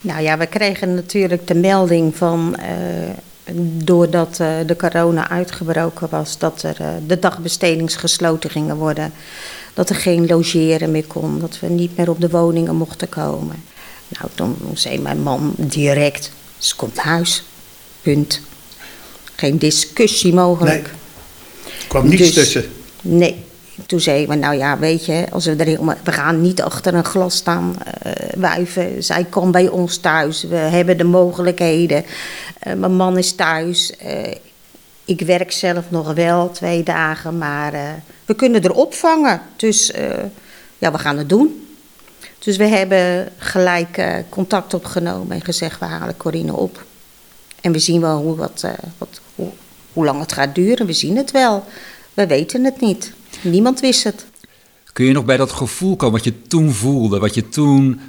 Nou 0.00 0.22
ja, 0.22 0.38
we 0.38 0.46
kregen 0.46 0.94
natuurlijk 0.94 1.46
de 1.46 1.54
melding 1.54 2.16
van, 2.16 2.56
uh, 2.58 3.54
doordat 3.84 4.38
uh, 4.40 4.56
de 4.66 4.76
corona 4.76 5.28
uitgebroken 5.28 6.08
was, 6.10 6.38
dat 6.38 6.62
er 6.62 6.76
uh, 6.80 6.88
de 7.06 7.18
dagbestedings 7.18 7.96
gesloten 7.96 8.50
gingen 8.50 8.76
worden. 8.76 9.12
Dat 9.74 9.90
er 9.90 9.96
geen 9.96 10.26
logeren 10.26 10.90
meer 10.90 11.06
kon, 11.06 11.38
dat 11.38 11.58
we 11.60 11.66
niet 11.66 11.96
meer 11.96 12.10
op 12.10 12.20
de 12.20 12.28
woningen 12.28 12.76
mochten 12.76 13.08
komen. 13.08 13.62
Nou, 14.08 14.30
toen 14.34 14.56
zei 14.74 14.98
mijn 14.98 15.22
man 15.22 15.54
direct, 15.56 16.30
ze 16.58 16.76
komt 16.76 16.98
huis. 16.98 17.42
Punt. 18.00 18.40
Geen 19.34 19.58
discussie 19.58 20.34
mogelijk. 20.34 20.82
Nee, 20.82 21.72
er 21.80 21.86
kwam 21.88 22.08
niets 22.08 22.22
Dus- 22.22 22.34
tussen. 22.34 22.64
Nee. 23.00 23.46
Toen 23.86 24.00
zei 24.00 24.26
maar 24.26 24.38
nou 24.38 24.56
ja, 24.56 24.78
weet 24.78 25.04
je, 25.04 25.26
als 25.30 25.44
we, 25.44 25.56
er 25.56 25.66
helemaal, 25.66 25.94
we 26.04 26.12
gaan 26.12 26.40
niet 26.40 26.62
achter 26.62 26.94
een 26.94 27.04
glas 27.04 27.36
staan 27.36 27.76
uh, 28.06 28.12
wuiven. 28.36 29.04
Zij 29.04 29.24
komt 29.24 29.52
bij 29.52 29.68
ons 29.68 29.96
thuis. 29.96 30.42
We 30.42 30.56
hebben 30.56 30.96
de 30.96 31.04
mogelijkheden. 31.04 32.04
Uh, 32.66 32.72
mijn 32.74 32.96
man 32.96 33.18
is 33.18 33.32
thuis. 33.32 33.92
Uh, 34.04 34.34
ik 35.04 35.20
werk 35.20 35.52
zelf 35.52 35.84
nog 35.88 36.12
wel 36.12 36.50
twee 36.50 36.82
dagen, 36.82 37.38
maar 37.38 37.72
we 38.24 38.34
kunnen 38.34 38.62
er 38.62 38.72
opvangen. 38.72 39.40
Dus 39.56 39.92
ja, 40.78 40.92
we 40.92 40.98
gaan 40.98 41.18
het 41.18 41.28
doen. 41.28 41.66
Dus 42.38 42.56
we 42.56 42.64
hebben 42.66 43.32
gelijk 43.36 44.24
contact 44.28 44.74
opgenomen 44.74 45.36
en 45.36 45.44
gezegd, 45.44 45.80
we 45.80 45.84
halen 45.86 46.16
Corine 46.16 46.54
op. 46.54 46.84
En 47.60 47.72
we 47.72 47.78
zien 47.78 48.00
wel 48.00 48.16
hoe, 48.16 48.36
wat, 48.36 48.64
wat, 48.98 49.20
hoe 49.92 50.04
lang 50.04 50.20
het 50.20 50.32
gaat 50.32 50.54
duren. 50.54 50.86
We 50.86 50.92
zien 50.92 51.16
het 51.16 51.30
wel. 51.30 51.64
We 52.14 52.26
weten 52.26 52.64
het 52.64 52.80
niet. 52.80 53.12
Niemand 53.42 53.80
wist 53.80 54.04
het. 54.04 54.26
Kun 54.92 55.04
je 55.04 55.12
nog 55.12 55.24
bij 55.24 55.36
dat 55.36 55.52
gevoel 55.52 55.96
komen 55.96 56.14
wat 56.14 56.24
je 56.24 56.42
toen 56.42 56.72
voelde, 56.72 57.18
wat 57.18 57.34
je 57.34 57.48
toen 57.48 58.00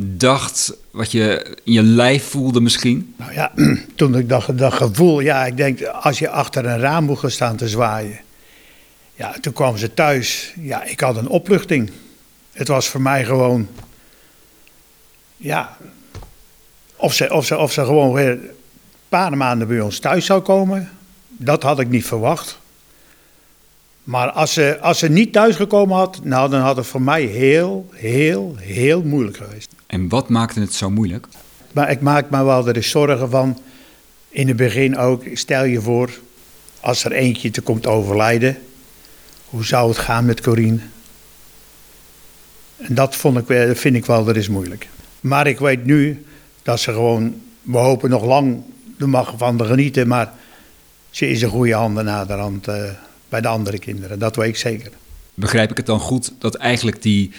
dacht, 0.00 0.76
wat 0.90 1.12
je 1.12 1.56
in 1.64 1.72
je 1.72 1.82
lijf 1.82 2.28
voelde 2.28 2.60
misschien? 2.60 3.14
Nou 3.16 3.32
ja, 3.32 3.52
toen 3.96 4.16
ik 4.16 4.28
dat, 4.28 4.50
dat 4.54 4.72
gevoel, 4.72 5.20
ja, 5.20 5.46
ik 5.46 5.56
denk 5.56 5.82
als 5.82 6.18
je 6.18 6.28
achter 6.28 6.66
een 6.66 6.78
raam 6.78 7.04
moet 7.04 7.18
gaan 7.18 7.30
staan 7.30 7.56
te 7.56 7.68
zwaaien. 7.68 8.20
Ja, 9.14 9.34
toen 9.40 9.52
kwam 9.52 9.76
ze 9.76 9.94
thuis. 9.94 10.52
Ja, 10.60 10.84
ik 10.84 11.00
had 11.00 11.16
een 11.16 11.28
opluchting. 11.28 11.90
Het 12.52 12.68
was 12.68 12.88
voor 12.88 13.00
mij 13.00 13.24
gewoon, 13.24 13.68
ja, 15.36 15.76
of 16.96 17.14
ze, 17.14 17.32
of 17.32 17.46
ze, 17.46 17.56
of 17.56 17.72
ze 17.72 17.84
gewoon 17.84 18.12
weer 18.12 18.30
een 18.30 18.50
paar 19.08 19.36
maanden 19.36 19.68
bij 19.68 19.80
ons 19.80 19.98
thuis 19.98 20.26
zou 20.26 20.40
komen. 20.40 20.90
Dat 21.28 21.62
had 21.62 21.80
ik 21.80 21.88
niet 21.88 22.06
verwacht. 22.06 22.58
Maar 24.08 24.30
als 24.30 24.52
ze, 24.52 24.78
als 24.80 24.98
ze 24.98 25.08
niet 25.08 25.32
thuisgekomen 25.32 25.96
had, 25.96 26.24
nou, 26.24 26.50
dan 26.50 26.60
had 26.60 26.76
het 26.76 26.86
voor 26.86 27.02
mij 27.02 27.22
heel, 27.22 27.86
heel, 27.92 28.54
heel 28.58 29.02
moeilijk 29.02 29.36
geweest. 29.36 29.72
En 29.86 30.08
wat 30.08 30.28
maakte 30.28 30.60
het 30.60 30.74
zo 30.74 30.90
moeilijk? 30.90 31.26
Maar 31.72 31.90
ik 31.90 32.00
maak 32.00 32.30
me 32.30 32.44
wel 32.44 32.68
er 32.68 32.76
eens 32.76 32.90
zorgen 32.90 33.30
van, 33.30 33.58
in 34.28 34.48
het 34.48 34.56
begin 34.56 34.96
ook, 34.96 35.22
stel 35.32 35.64
je 35.64 35.80
voor, 35.80 36.10
als 36.80 37.04
er 37.04 37.12
eentje 37.12 37.50
te 37.50 37.60
komt 37.60 37.86
overlijden, 37.86 38.58
hoe 39.48 39.64
zou 39.64 39.88
het 39.88 39.98
gaan 39.98 40.24
met 40.24 40.40
Corine? 40.40 40.80
En 42.76 42.94
dat 42.94 43.16
vond 43.16 43.48
ik, 43.48 43.76
vind 43.76 43.96
ik 43.96 44.06
wel 44.06 44.28
er 44.28 44.36
is 44.36 44.48
moeilijk. 44.48 44.88
Maar 45.20 45.46
ik 45.46 45.58
weet 45.58 45.84
nu 45.84 46.24
dat 46.62 46.80
ze 46.80 46.92
gewoon, 46.92 47.40
we 47.62 47.78
hopen 47.78 48.10
nog 48.10 48.24
lang, 48.24 48.62
er 48.98 49.08
mag 49.08 49.34
van 49.36 49.56
de 49.56 49.64
genieten, 49.64 50.08
maar 50.08 50.32
ze 51.10 51.28
is 51.28 51.42
een 51.42 51.50
goede 51.50 51.74
handen 51.74 52.04
naderhand 52.04 52.68
uh, 52.68 52.90
bij 53.28 53.40
de 53.40 53.48
andere 53.48 53.78
kinderen, 53.78 54.18
dat 54.18 54.36
weet 54.36 54.48
ik 54.48 54.56
zeker. 54.56 54.90
Begrijp 55.34 55.70
ik 55.70 55.76
het 55.76 55.86
dan 55.86 56.00
goed 56.00 56.32
dat 56.38 56.54
eigenlijk 56.54 57.02
die 57.02 57.30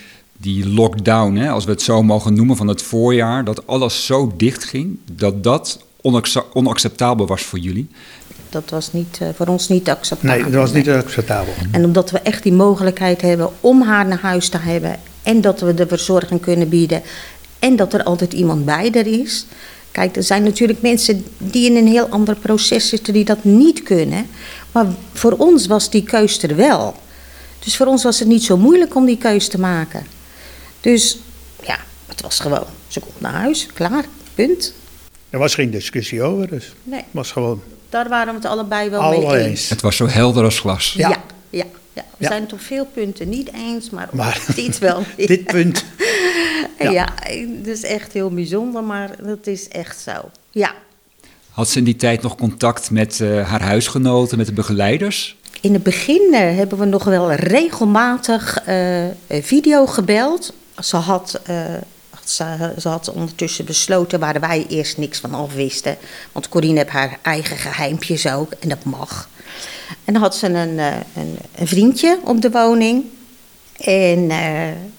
die 0.41 0.69
lockdown, 0.69 1.35
hè, 1.35 1.49
als 1.49 1.65
we 1.65 1.71
het 1.71 1.81
zo 1.81 2.03
mogen 2.03 2.33
noemen, 2.33 2.57
van 2.57 2.67
het 2.67 2.81
voorjaar, 2.81 3.43
dat 3.43 3.67
alles 3.67 4.05
zo 4.05 4.33
dicht 4.37 4.63
ging, 4.63 4.97
dat 5.11 5.43
dat 5.43 5.79
onacceptabel 6.53 7.27
was 7.27 7.41
voor 7.41 7.59
jullie? 7.59 7.87
Dat 8.49 8.69
was 8.69 8.93
niet, 8.93 9.19
uh, 9.21 9.29
voor 9.35 9.47
ons 9.47 9.67
niet 9.67 9.89
acceptabel. 9.89 10.35
Nee, 10.35 10.51
dat 10.51 10.61
was 10.61 10.73
niet 10.73 10.89
acceptabel. 10.89 11.53
En 11.71 11.85
omdat 11.85 12.11
we 12.11 12.19
echt 12.19 12.43
die 12.43 12.53
mogelijkheid 12.53 13.21
hebben 13.21 13.49
om 13.61 13.81
haar 13.81 14.07
naar 14.07 14.19
huis 14.21 14.49
te 14.49 14.57
hebben 14.57 14.99
en 15.23 15.41
dat 15.41 15.59
we 15.59 15.73
de 15.73 15.87
verzorging 15.87 16.41
kunnen 16.41 16.69
bieden 16.69 17.01
en 17.59 17.75
dat 17.75 17.93
er 17.93 18.03
altijd 18.03 18.33
iemand 18.33 18.65
bij 18.65 18.91
er 18.91 19.07
is. 19.07 19.45
Kijk, 19.91 20.15
er 20.15 20.23
zijn 20.23 20.43
natuurlijk 20.43 20.81
mensen 20.81 21.25
die 21.37 21.69
in 21.69 21.75
een 21.75 21.87
heel 21.87 22.07
ander 22.07 22.35
proces 22.35 22.89
zitten 22.89 23.13
die 23.13 23.25
dat 23.25 23.43
niet 23.43 23.83
kunnen. 23.83 24.27
Maar 24.71 24.85
voor 25.13 25.31
ons 25.31 25.67
was 25.67 25.89
die 25.89 26.03
keus 26.03 26.43
er 26.43 26.55
wel. 26.55 26.95
Dus 27.59 27.77
voor 27.77 27.85
ons 27.85 28.03
was 28.03 28.19
het 28.19 28.27
niet 28.27 28.43
zo 28.43 28.57
moeilijk 28.57 28.95
om 28.95 29.05
die 29.05 29.17
keus 29.17 29.47
te 29.47 29.59
maken. 29.59 30.05
Dus 30.81 31.17
ja, 31.63 31.77
het 32.05 32.21
was 32.21 32.39
gewoon, 32.39 32.65
ze 32.87 32.99
komt 32.99 33.21
naar 33.21 33.33
huis, 33.33 33.67
klaar, 33.73 34.05
punt. 34.35 34.73
Er 35.29 35.39
was 35.39 35.55
geen 35.55 35.71
discussie 35.71 36.23
over, 36.23 36.49
dus 36.49 36.73
nee. 36.83 36.99
het 36.99 37.07
was 37.11 37.31
gewoon... 37.31 37.61
Daar 37.89 38.09
waren 38.09 38.33
we 38.33 38.39
het 38.39 38.49
allebei 38.49 38.89
wel 38.89 39.09
mee 39.09 39.45
eens. 39.45 39.69
Het 39.69 39.81
was 39.81 39.95
zo 39.95 40.07
helder 40.07 40.43
als 40.43 40.59
glas. 40.59 40.93
Ja, 40.97 41.09
ja, 41.49 41.65
ja. 41.93 42.05
We 42.17 42.25
zijn 42.25 42.41
het 42.41 42.53
op 42.53 42.61
veel 42.61 42.85
punten 42.85 43.29
niet 43.29 43.53
eens, 43.53 43.89
maar, 43.89 44.09
maar 44.11 44.45
dit 44.55 44.77
wel. 44.87 45.03
dit 45.15 45.45
punt. 45.45 45.85
ja. 46.79 46.91
ja, 46.91 47.13
het 47.57 47.67
is 47.67 47.83
echt 47.83 48.13
heel 48.13 48.29
bijzonder, 48.29 48.83
maar 48.83 49.15
dat 49.23 49.47
is 49.47 49.67
echt 49.67 49.99
zo. 49.99 50.29
Ja. 50.51 50.73
Had 51.49 51.69
ze 51.69 51.77
in 51.77 51.83
die 51.83 51.95
tijd 51.95 52.21
nog 52.21 52.35
contact 52.35 52.91
met 52.91 53.19
uh, 53.19 53.49
haar 53.49 53.61
huisgenoten, 53.61 54.37
met 54.37 54.45
de 54.45 54.53
begeleiders? 54.53 55.37
In 55.61 55.73
het 55.73 55.83
begin 55.83 56.27
uh, 56.31 56.37
hebben 56.37 56.77
we 56.77 56.85
nog 56.85 57.03
wel 57.03 57.33
regelmatig 57.33 58.67
uh, 58.67 59.05
video 59.29 59.85
gebeld. 59.85 60.53
Ze 60.79 60.95
had, 60.95 61.41
ze, 62.23 62.73
ze, 62.79 62.87
had 62.87 63.11
ondertussen 63.11 63.65
besloten 63.65 64.19
waar 64.19 64.39
wij 64.39 64.65
eerst 64.69 64.97
niks 64.97 65.19
van 65.19 65.33
af 65.33 65.53
wisten. 65.53 65.97
Want 66.31 66.49
Corine 66.49 66.77
heeft 66.77 66.89
haar 66.89 67.19
eigen 67.21 67.57
geheimpjes 67.57 68.27
ook 68.27 68.51
en 68.51 68.69
dat 68.69 68.83
mag. 68.83 69.29
En 70.05 70.13
dan 70.13 70.21
had 70.21 70.35
ze 70.35 70.47
een, 70.47 70.77
een, 70.77 71.37
een 71.55 71.67
vriendje 71.67 72.19
op 72.23 72.41
de 72.41 72.51
woning. 72.51 73.05
En 73.77 74.31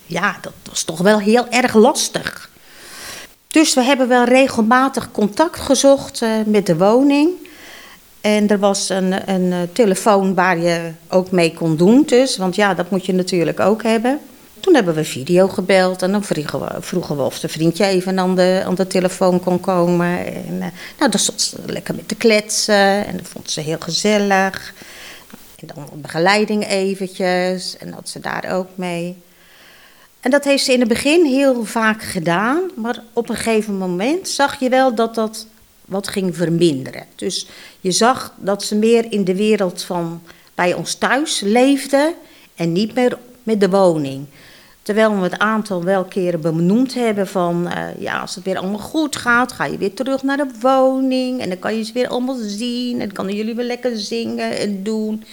ja, 0.06 0.38
dat 0.40 0.52
was 0.68 0.82
toch 0.82 0.98
wel 0.98 1.18
heel 1.18 1.48
erg 1.48 1.74
lastig. 1.74 2.49
Dus 3.50 3.74
we 3.74 3.82
hebben 3.82 4.08
wel 4.08 4.24
regelmatig 4.24 5.10
contact 5.10 5.60
gezocht 5.60 6.22
uh, 6.22 6.30
met 6.46 6.66
de 6.66 6.76
woning. 6.76 7.30
En 8.20 8.48
er 8.48 8.58
was 8.58 8.88
een, 8.88 9.30
een 9.30 9.52
eh, 9.52 9.58
telefoon 9.72 10.34
waar 10.34 10.58
je 10.58 10.90
ook 11.08 11.30
mee 11.30 11.54
kon 11.54 11.76
doen 11.76 12.02
dus. 12.06 12.36
Want 12.36 12.54
ja, 12.54 12.74
dat 12.74 12.90
moet 12.90 13.06
je 13.06 13.14
natuurlijk 13.14 13.60
ook 13.60 13.82
hebben. 13.82 14.20
Toen 14.60 14.74
hebben 14.74 14.94
we 14.94 15.04
video 15.04 15.48
gebeld 15.48 16.02
en 16.02 16.12
dan 16.12 16.24
vroegen 16.24 16.60
we, 16.60 16.66
vroegen 16.80 17.16
we 17.16 17.22
of 17.22 17.40
de 17.40 17.48
vriendje 17.48 17.84
even 17.84 18.18
aan 18.18 18.36
de, 18.36 18.62
aan 18.66 18.74
de 18.74 18.86
telefoon 18.86 19.40
kon 19.40 19.60
komen. 19.60 20.26
En, 20.26 20.54
uh, 20.54 20.66
nou, 20.98 21.10
dan 21.10 21.18
stond 21.18 21.42
ze 21.42 21.56
lekker 21.66 21.94
met 21.94 22.08
te 22.08 22.14
kletsen 22.14 23.06
en 23.06 23.16
dat 23.16 23.28
vond 23.28 23.50
ze 23.50 23.60
heel 23.60 23.78
gezellig. 23.80 24.74
En 25.56 25.66
dan 25.74 25.88
begeleiding 25.94 26.68
eventjes 26.68 27.76
en 27.76 27.90
dat 27.90 28.08
ze 28.08 28.20
daar 28.20 28.52
ook 28.52 28.68
mee. 28.74 29.16
En 30.20 30.30
dat 30.30 30.44
heeft 30.44 30.64
ze 30.64 30.72
in 30.72 30.80
het 30.80 30.88
begin 30.88 31.24
heel 31.24 31.64
vaak 31.64 32.02
gedaan, 32.02 32.60
maar 32.76 33.02
op 33.12 33.28
een 33.28 33.36
gegeven 33.36 33.78
moment 33.78 34.28
zag 34.28 34.60
je 34.60 34.68
wel 34.68 34.94
dat 34.94 35.14
dat 35.14 35.46
wat 35.84 36.08
ging 36.08 36.36
verminderen. 36.36 37.04
Dus 37.14 37.46
je 37.80 37.90
zag 37.90 38.34
dat 38.36 38.62
ze 38.62 38.74
meer 38.74 39.12
in 39.12 39.24
de 39.24 39.34
wereld 39.34 39.82
van 39.82 40.22
bij 40.54 40.74
ons 40.74 40.94
thuis 40.94 41.40
leefde 41.40 42.14
en 42.54 42.72
niet 42.72 42.94
meer 42.94 43.18
met 43.42 43.60
de 43.60 43.70
woning. 43.70 44.26
Terwijl 44.82 45.16
we 45.16 45.22
het 45.22 45.38
aantal 45.38 45.84
wel 45.84 46.04
keren 46.04 46.40
benoemd 46.40 46.94
hebben 46.94 47.28
van, 47.28 47.66
uh, 47.66 48.00
ja, 48.00 48.20
als 48.20 48.34
het 48.34 48.44
weer 48.44 48.58
allemaal 48.58 48.78
goed 48.78 49.16
gaat, 49.16 49.52
ga 49.52 49.64
je 49.64 49.78
weer 49.78 49.94
terug 49.94 50.22
naar 50.22 50.36
de 50.36 50.50
woning 50.60 51.40
en 51.40 51.48
dan 51.48 51.58
kan 51.58 51.76
je 51.76 51.84
ze 51.84 51.92
weer 51.92 52.08
allemaal 52.08 52.38
zien 52.40 52.92
en 52.92 52.98
dan 52.98 53.12
kunnen 53.12 53.34
jullie 53.34 53.54
weer 53.54 53.64
lekker 53.64 53.98
zingen 53.98 54.58
en 54.58 54.82
doen. 54.82 55.24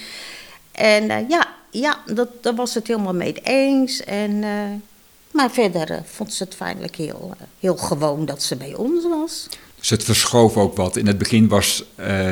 En 0.72 1.04
uh, 1.04 1.28
ja, 1.28 1.46
ja, 1.70 1.98
dat, 2.14 2.28
daar 2.40 2.54
was 2.54 2.74
het 2.74 2.86
helemaal 2.86 3.14
mee 3.14 3.34
eens. 3.42 4.04
En, 4.04 4.30
uh, 4.30 4.48
maar 5.30 5.50
verder 5.50 5.90
uh, 5.90 5.96
vond 6.04 6.32
ze 6.32 6.44
het 6.44 6.54
feitelijk 6.54 6.96
heel, 6.96 7.34
uh, 7.40 7.46
heel 7.60 7.76
gewoon 7.76 8.24
dat 8.24 8.42
ze 8.42 8.56
bij 8.56 8.74
ons 8.74 9.04
was. 9.04 9.46
Dus 9.78 9.90
het 9.90 10.04
verschoof 10.04 10.56
ook 10.56 10.76
wat. 10.76 10.96
In 10.96 11.06
het 11.06 11.18
begin 11.18 11.48
was 11.48 11.84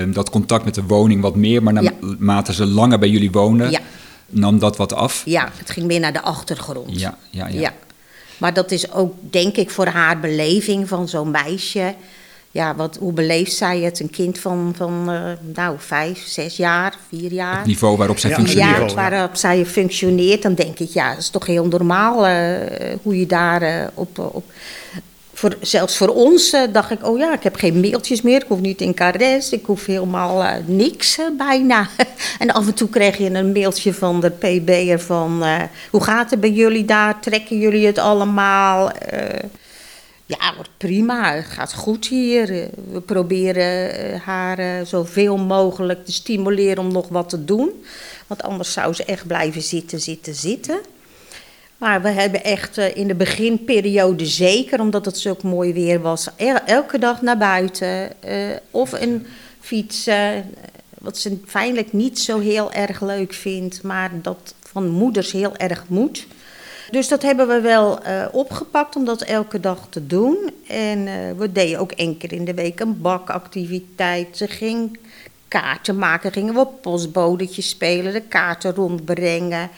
dat 0.09 0.31
contact 0.31 0.65
met 0.65 0.75
de 0.75 0.83
woning 0.83 1.21
wat 1.21 1.35
meer, 1.35 1.63
maar 1.63 1.73
naarmate 1.73 2.51
ja. 2.51 2.57
ze 2.57 2.67
langer 2.67 2.99
bij 2.99 3.09
jullie 3.09 3.31
woonden, 3.31 3.71
ja. 3.71 3.81
nam 4.27 4.59
dat 4.59 4.77
wat 4.77 4.93
af? 4.93 5.23
Ja, 5.25 5.53
het 5.57 5.71
ging 5.71 5.87
meer 5.87 6.01
naar 6.01 6.13
de 6.13 6.23
achtergrond. 6.23 7.01
Ja, 7.01 7.19
ja, 7.31 7.47
ja. 7.47 7.61
ja. 7.61 7.73
Maar 8.39 8.55
dat 8.55 8.71
is 8.71 8.93
ook, 8.93 9.15
denk 9.31 9.57
ik, 9.57 9.71
voor 9.71 9.87
haar 9.87 10.21
beleving 10.21 10.89
van 10.89 11.09
zo'n 11.09 11.31
meisje 11.31 11.95
ja, 12.57 12.75
wat, 12.75 12.97
hoe 13.01 13.13
beleeft 13.13 13.53
zij 13.53 13.81
het? 13.81 14.01
Een 14.01 14.11
kind 14.11 14.39
van, 14.39 14.75
van 14.77 15.05
uh, 15.09 15.23
nou, 15.55 15.77
vijf, 15.79 16.27
zes 16.27 16.57
jaar, 16.57 16.95
vier 17.09 17.33
jaar. 17.33 17.57
Het 17.57 17.67
niveau 17.67 17.97
waarop 17.97 18.19
zij 18.19 18.31
ja, 18.31 18.37
functioneert. 18.37 18.91
Ja, 18.91 18.97
waarop 18.97 19.37
zij 19.37 19.67
functioneert, 19.67 20.43
dan 20.43 20.55
denk 20.55 20.79
ik, 20.79 20.89
ja, 20.89 21.09
dat 21.09 21.19
is 21.19 21.31
toch 21.31 21.47
heel 21.47 21.67
normaal 21.67 22.29
uh, 22.29 22.57
hoe 23.03 23.19
je 23.19 23.27
daar 23.27 23.63
uh, 23.63 23.87
op, 23.95 24.19
op 24.19 24.45
voor, 25.37 25.57
zelfs 25.61 25.97
voor 25.97 26.09
ons 26.09 26.57
dacht 26.73 26.91
ik, 26.91 27.07
oh 27.07 27.19
ja, 27.19 27.33
ik 27.33 27.43
heb 27.43 27.57
geen 27.57 27.81
mailtjes 27.81 28.23
meer. 28.23 28.43
Ik 28.43 28.49
hoef 28.49 28.61
niet 28.61 28.81
in 28.81 28.95
Cares, 28.95 29.51
ik 29.51 29.67
hoef 29.67 29.87
helemaal 29.87 30.43
uh, 30.43 30.53
niks 30.67 31.19
uh, 31.19 31.27
bijna. 31.37 31.89
en 32.39 32.51
af 32.51 32.67
en 32.67 32.75
toe 32.75 32.89
kreeg 32.89 33.19
je 33.19 33.31
een 33.31 33.53
mailtje 33.53 33.95
van 33.95 34.21
de 34.21 34.31
PB'er 34.31 35.01
van... 35.01 35.43
Uh, 35.43 35.63
hoe 35.91 36.03
gaat 36.03 36.31
het 36.31 36.41
bij 36.41 36.51
jullie 36.51 36.85
daar? 36.85 37.21
Trekken 37.21 37.59
jullie 37.59 37.87
het 37.87 37.99
allemaal? 37.99 38.93
Ja, 40.27 40.55
wordt 40.55 40.71
prima. 40.77 41.35
Het 41.35 41.45
gaat 41.45 41.75
goed 41.75 42.07
hier. 42.07 42.47
We 42.91 43.01
proberen 43.01 43.95
eh, 43.95 44.21
haar 44.21 44.59
eh, 44.59 44.85
zoveel 44.85 45.37
mogelijk 45.37 46.05
te 46.05 46.13
stimuleren 46.13 46.79
om 46.79 46.93
nog 46.93 47.09
wat 47.09 47.29
te 47.29 47.45
doen. 47.45 47.85
Want 48.27 48.43
anders 48.43 48.73
zou 48.73 48.95
ze 48.95 49.05
echt 49.05 49.27
blijven 49.27 49.63
zitten, 49.63 50.01
zitten, 50.01 50.35
zitten. 50.35 50.81
Maar 51.79 52.03
we 52.03 52.09
hebben 52.09 52.45
echt 52.45 52.79
eh, 52.79 52.97
in 52.97 53.07
de 53.07 53.15
beginperiode 53.15 54.27
zeker, 54.27 54.81
omdat 54.81 55.05
het 55.05 55.19
zo 55.19 55.37
mooi 55.43 55.73
weer 55.73 56.01
was, 56.01 56.29
elke 56.67 56.99
dag 56.99 57.23
naar 57.23 57.39
buiten. 57.39 58.13
of 58.71 58.93
een 58.93 59.27
fietsen, 59.61 60.51
wat 60.99 61.19
ze 61.19 61.39
feitelijk 61.47 61.93
niet 61.93 62.19
zo 62.19 62.39
heel 62.39 62.73
erg 62.73 63.01
leuk 63.01 63.33
vindt, 63.33 63.83
maar 63.83 64.11
dat 64.23 64.55
van 64.63 64.89
moeders 64.89 65.33
heel 65.33 65.57
erg 65.57 65.85
moet. 65.89 66.27
Dus 66.91 67.09
dat 67.09 67.23
hebben 67.23 67.49
we 67.49 67.61
wel 67.61 68.07
uh, 68.07 68.27
opgepakt 68.33 68.97
om 68.97 69.05
dat 69.05 69.23
elke 69.23 69.61
dag 69.61 69.87
te 69.91 70.07
doen. 70.07 70.51
En 70.69 70.99
uh, 70.99 71.13
we 71.37 71.53
deden 71.53 71.79
ook 71.79 71.93
één 71.93 72.17
keer 72.17 72.33
in 72.33 72.45
de 72.45 72.55
week 72.55 72.81
een 72.81 73.01
bakactiviteit. 73.01 74.37
Ze 74.37 74.49
ging 74.49 74.99
kaarten 75.49 75.99
maken, 75.99 76.33
gingen 76.33 76.55
we 76.55 76.67
postbodetjes 76.81 77.69
spelen, 77.69 78.13
de 78.13 78.21
kaarten 78.21 78.75
rondbrengen. 78.75 79.71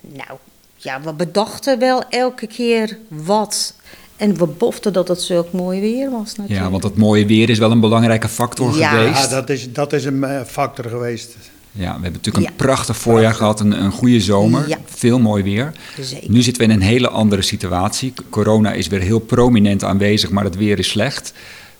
Nou, 0.00 0.38
ja, 0.76 1.00
we 1.00 1.12
bedachten 1.12 1.78
wel 1.78 2.02
elke 2.08 2.46
keer 2.46 2.98
wat. 3.08 3.74
En 4.16 4.36
we 4.36 4.46
boften 4.46 4.92
dat 4.92 5.08
het 5.08 5.22
zulk 5.22 5.52
mooi 5.52 5.80
weer 5.80 6.10
was 6.10 6.36
natuurlijk. 6.36 6.60
Ja, 6.60 6.70
want 6.70 6.82
dat 6.82 6.96
mooie 6.96 7.26
weer 7.26 7.50
is 7.50 7.58
wel 7.58 7.70
een 7.70 7.80
belangrijke 7.80 8.28
factor 8.28 8.76
ja. 8.76 8.88
geweest. 8.88 9.22
Ja, 9.22 9.28
dat 9.28 9.50
is, 9.50 9.72
dat 9.72 9.92
is 9.92 10.04
een 10.04 10.24
eh, 10.24 10.42
factor 10.42 10.84
geweest. 10.84 11.36
Ja, 11.76 11.86
we 11.96 12.02
hebben 12.02 12.12
natuurlijk 12.12 12.46
een 12.46 12.56
prachtig 12.56 12.96
voorjaar 12.96 13.34
gehad, 13.34 13.60
een, 13.60 13.84
een 13.84 13.92
goede 13.92 14.20
zomer, 14.20 14.68
ja. 14.68 14.78
veel 14.84 15.18
mooi 15.18 15.42
weer. 15.42 15.72
Zeker. 16.00 16.30
Nu 16.30 16.42
zitten 16.42 16.66
we 16.66 16.72
in 16.72 16.80
een 16.80 16.86
hele 16.86 17.08
andere 17.08 17.42
situatie. 17.42 18.12
Corona 18.30 18.72
is 18.72 18.86
weer 18.86 19.00
heel 19.00 19.18
prominent 19.18 19.84
aanwezig, 19.84 20.30
maar 20.30 20.44
het 20.44 20.56
weer 20.56 20.78
is 20.78 20.88
slecht. 20.88 21.32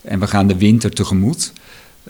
En 0.02 0.20
we 0.20 0.26
gaan 0.26 0.46
de 0.46 0.56
winter 0.56 0.90
tegemoet. 0.90 1.52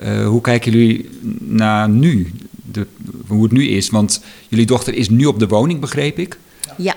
Uh, 0.03 0.27
hoe 0.27 0.41
kijken 0.41 0.73
jullie 0.73 1.11
naar 1.39 1.89
nu, 1.89 2.33
de, 2.73 2.87
hoe 3.27 3.43
het 3.43 3.53
nu 3.53 3.69
is? 3.69 3.91
Want 3.91 4.21
jullie 4.49 4.67
dochter 4.67 4.95
is 4.95 5.09
nu 5.09 5.25
op 5.27 5.39
de 5.39 5.47
woning, 5.47 5.81
begreep 5.81 6.19
ik? 6.19 6.39
Ja, 6.77 6.95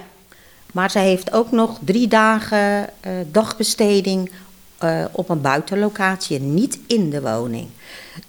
maar 0.72 0.92
zij 0.92 1.06
heeft 1.06 1.32
ook 1.32 1.52
nog 1.52 1.80
drie 1.86 2.08
dagen 2.08 2.90
uh, 3.06 3.12
dagbesteding 3.32 4.32
uh, 4.84 5.06
op 5.12 5.30
een 5.30 5.42
buitenlocatie 5.42 6.38
en 6.38 6.54
niet 6.54 6.80
in 6.88 7.10
de 7.10 7.22
woning. 7.22 7.68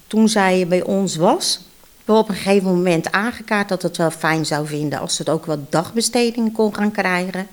Toen 0.07 0.29
zij 0.29 0.67
bij 0.69 0.83
ons 0.83 1.17
was, 1.17 1.68
we 2.15 2.21
op 2.21 2.29
een 2.29 2.35
gegeven 2.35 2.75
moment 2.75 3.13
aangekaart 3.13 3.69
dat 3.69 3.83
het 3.83 3.97
wel 3.97 4.11
fijn 4.11 4.47
zou 4.47 4.67
vinden 4.67 4.99
als 4.99 5.15
ze 5.15 5.23
het 5.23 5.31
ook 5.31 5.47
wat 5.47 5.73
dagbesteding 5.73 6.53
kon 6.53 6.75
gaan 6.75 6.91
krijgen. 6.91 7.47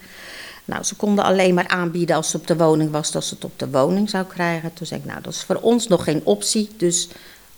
Nou, 0.65 0.83
ze 0.83 0.95
konden 0.95 1.23
alleen 1.23 1.53
maar 1.53 1.67
aanbieden 1.67 2.15
als 2.15 2.29
ze 2.29 2.37
op 2.37 2.47
de 2.47 2.57
woning 2.57 2.91
was, 2.91 3.11
dat 3.11 3.23
ze 3.23 3.33
het 3.33 3.43
op 3.43 3.59
de 3.59 3.69
woning 3.69 4.09
zou 4.09 4.25
krijgen. 4.25 4.73
Toen 4.73 4.87
zei 4.87 4.99
ik, 4.99 5.05
nou, 5.05 5.21
dat 5.21 5.33
is 5.33 5.43
voor 5.43 5.55
ons 5.55 5.87
nog 5.87 6.03
geen 6.03 6.21
optie, 6.23 6.69
dus 6.77 7.09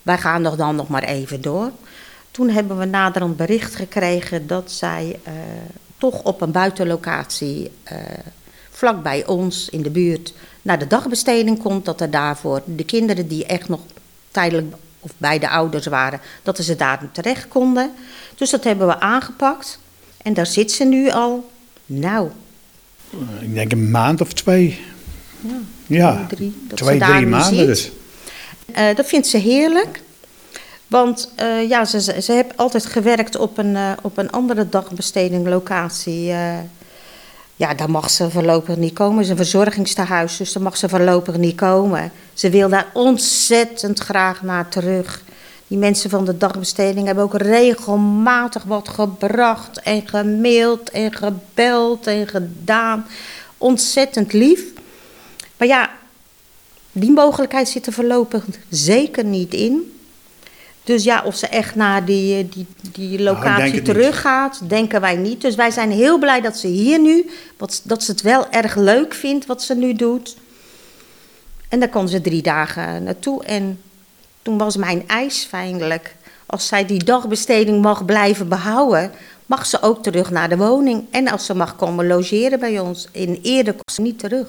wij 0.02 0.18
gaan 0.18 0.42
nog 0.42 0.56
dan 0.56 0.76
nog 0.76 0.88
maar 0.88 1.04
even 1.04 1.42
door. 1.42 1.72
Toen 2.32 2.50
hebben 2.50 2.78
we 2.78 2.86
naderhand 2.86 3.38
bericht 3.38 3.76
gekregen 3.76 4.48
dat 4.48 4.72
zij 4.72 5.20
uh, 5.28 5.34
toch 5.98 6.24
op 6.24 6.42
een 6.42 6.52
buitenlocatie 6.52 7.72
uh, 7.92 7.98
vlak 8.70 9.04
bij 9.04 9.26
ons 9.26 9.70
in 9.70 9.82
de 9.82 9.90
buurt 9.90 10.34
naar 10.62 10.80
de 10.80 10.88
dagbesteding 10.88 11.62
komt. 11.62 11.86
Dat 11.86 12.02
er 12.02 12.12
daarvoor 12.12 12.62
de 12.66 12.86
kinderen 12.86 13.28
die 13.28 13.46
echt 13.46 13.70
nog 13.70 13.80
tijdelijk 14.32 14.76
of 15.00 15.12
beide 15.18 15.50
ouders 15.50 15.86
waren, 15.86 16.20
dat 16.44 16.58
ze 16.58 16.76
daar 16.76 17.02
terecht 17.12 17.48
konden. 17.48 17.92
Dus 18.36 18.50
dat 18.50 18.64
hebben 18.64 18.88
we 18.88 19.00
aangepakt. 19.00 19.80
En 20.18 20.34
daar 20.34 20.46
zit 20.46 20.72
ze 20.72 20.84
nu 20.84 21.10
al, 21.10 21.52
nou, 21.86 22.30
Ik 23.42 23.54
denk 23.54 23.72
een 23.72 23.92
maand 23.92 24.22
of 24.22 24.34
twee. 24.34 24.80
Ja, 25.40 25.60
Ja, 25.88 26.14
twee, 26.14 26.28
drie, 26.28 26.66
dat 26.68 26.78
twee, 26.78 26.94
ze 26.94 27.00
daar 27.00 27.16
drie 27.16 27.26
maanden 27.28 27.56
zit. 27.56 27.66
dus. 27.68 27.92
Eh, 28.74 28.96
dat 28.96 29.06
vindt 29.06 29.28
ze 29.28 29.38
heerlijk. 29.38 30.02
Want 30.88 31.32
eh, 31.36 31.70
ja, 31.70 31.86
ze, 31.86 32.02
ze, 32.02 32.22
ze 32.22 32.32
heeft 32.32 32.58
altijd 32.58 32.86
gewerkt 32.86 33.38
op 33.38 33.58
een, 33.58 33.76
eh, 33.76 33.92
op 34.02 34.18
een 34.18 34.32
andere 34.32 34.70
dagbesteding 34.70 35.48
locatie. 35.48 36.34
Ja, 37.58 37.74
daar 37.74 37.90
mag 37.90 38.10
ze 38.10 38.30
voorlopig 38.30 38.76
niet 38.76 38.94
komen. 38.94 39.16
Het 39.16 39.26
is 39.26 39.30
een 39.30 39.38
verzorgingstehuis, 39.38 40.38
dus 40.38 40.54
daar 40.54 40.64
mag 40.64 40.78
ze 40.78 40.90
voorlopig 40.90 41.38
niet 41.38 41.56
komen. 41.56 42.12
Ze 42.34 42.50
wil 42.50 42.70
daar 42.70 42.88
ontzettend 42.94 44.00
graag 44.00 44.42
naar 44.42 44.70
terug. 44.70 45.24
Die 45.68 45.78
mensen 45.78 46.10
van 46.10 46.26
de 46.26 46.38
dagbesteding 46.38 47.06
hebben 47.06 47.24
ook 47.24 47.38
regelmatig 47.38 48.64
wat 48.64 48.90
gebracht 48.90 49.80
en 49.80 50.08
gemaild 50.08 50.90
en 50.90 51.14
gebeld 51.14 52.08
en 52.08 52.28
gedaan. 52.28 53.06
Ontzettend 53.58 54.34
lief. 54.34 54.64
Maar 55.58 55.68
ja, 55.68 55.90
die 56.92 57.12
mogelijkheid 57.12 57.70
zit 57.70 57.86
er 57.88 57.94
voorlopig 57.94 58.46
zeker 58.70 59.24
niet 59.24 59.54
in. 59.54 59.97
Dus 60.88 61.04
ja, 61.04 61.22
of 61.26 61.36
ze 61.36 61.48
echt 61.48 61.76
naar 61.76 62.06
die, 62.06 62.38
eh, 62.44 62.52
die, 62.52 62.66
die 62.92 63.10
Nou, 63.10 63.22
locatie 63.24 63.74
niet. 63.74 63.86
teruggaat, 63.86 64.70
denken 64.70 65.02
wij 65.02 65.16
niet. 65.16 65.42
Dus 65.42 65.56
wij 65.56 65.72
zijn 65.72 65.92
heel 65.92 66.20
blij 66.20 66.42
dat 66.42 66.58
ze 66.58 66.68
hier 66.68 67.00
nu, 67.00 67.30
wat, 67.58 67.82
dat 67.84 68.04
ze 68.04 68.12
het 68.12 68.22
wel 68.22 68.50
erg 68.50 68.76
leuk 68.76 69.14
vindt 69.14 69.46
wat 69.46 69.64
ze 69.64 69.76
nu 69.76 69.94
doet. 69.94 70.36
En 71.70 71.80
daar 71.80 71.90
kon 71.90 72.08
ze 72.08 72.22
drie 72.22 72.42
dagen 72.42 73.04
naartoe. 73.04 73.44
En 73.44 73.82
toen 74.42 74.58
was 74.58 74.78
mijn 74.78 75.04
eis 75.08 75.46
feindelijk. 75.50 76.16
Als 76.46 76.68
zij 76.68 76.86
die 76.86 77.04
dagbesteding 77.04 77.82
mag 77.82 78.06
blijven 78.06 78.48
behouden, 78.48 79.12
mag 79.46 79.66
ze 79.66 79.82
ook 79.82 80.04
terug 80.04 80.30
naar 80.32 80.50
de 80.50 80.58
woning. 80.58 81.06
En 81.12 81.28
als 81.28 81.46
ze 81.46 81.54
mag 81.54 81.76
komen 81.76 82.08
logeren 82.08 82.60
bij 82.60 82.80
ons. 82.80 83.08
In 83.12 83.40
eerder 83.44 83.74
komt 83.74 83.92
ze 83.92 84.02
niet 84.02 84.20
terug. 84.20 84.48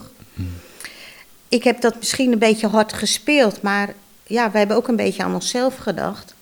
Ik 1.49 1.65
heb 1.65 1.81
dat 1.81 1.97
misschien 1.97 2.33
een 2.33 2.39
beetje 2.39 2.69
hard 2.69 2.93
gespeeld, 2.93 3.63
maar 3.63 3.95
ja, 4.29 4.51
we 4.51 4.59
hebben 4.59 4.77
ook 4.77 4.89
een 4.89 4.97
beetje 4.97 5.23
aan 5.23 5.35
onszelf 5.35 5.77
gedacht. 5.77 6.35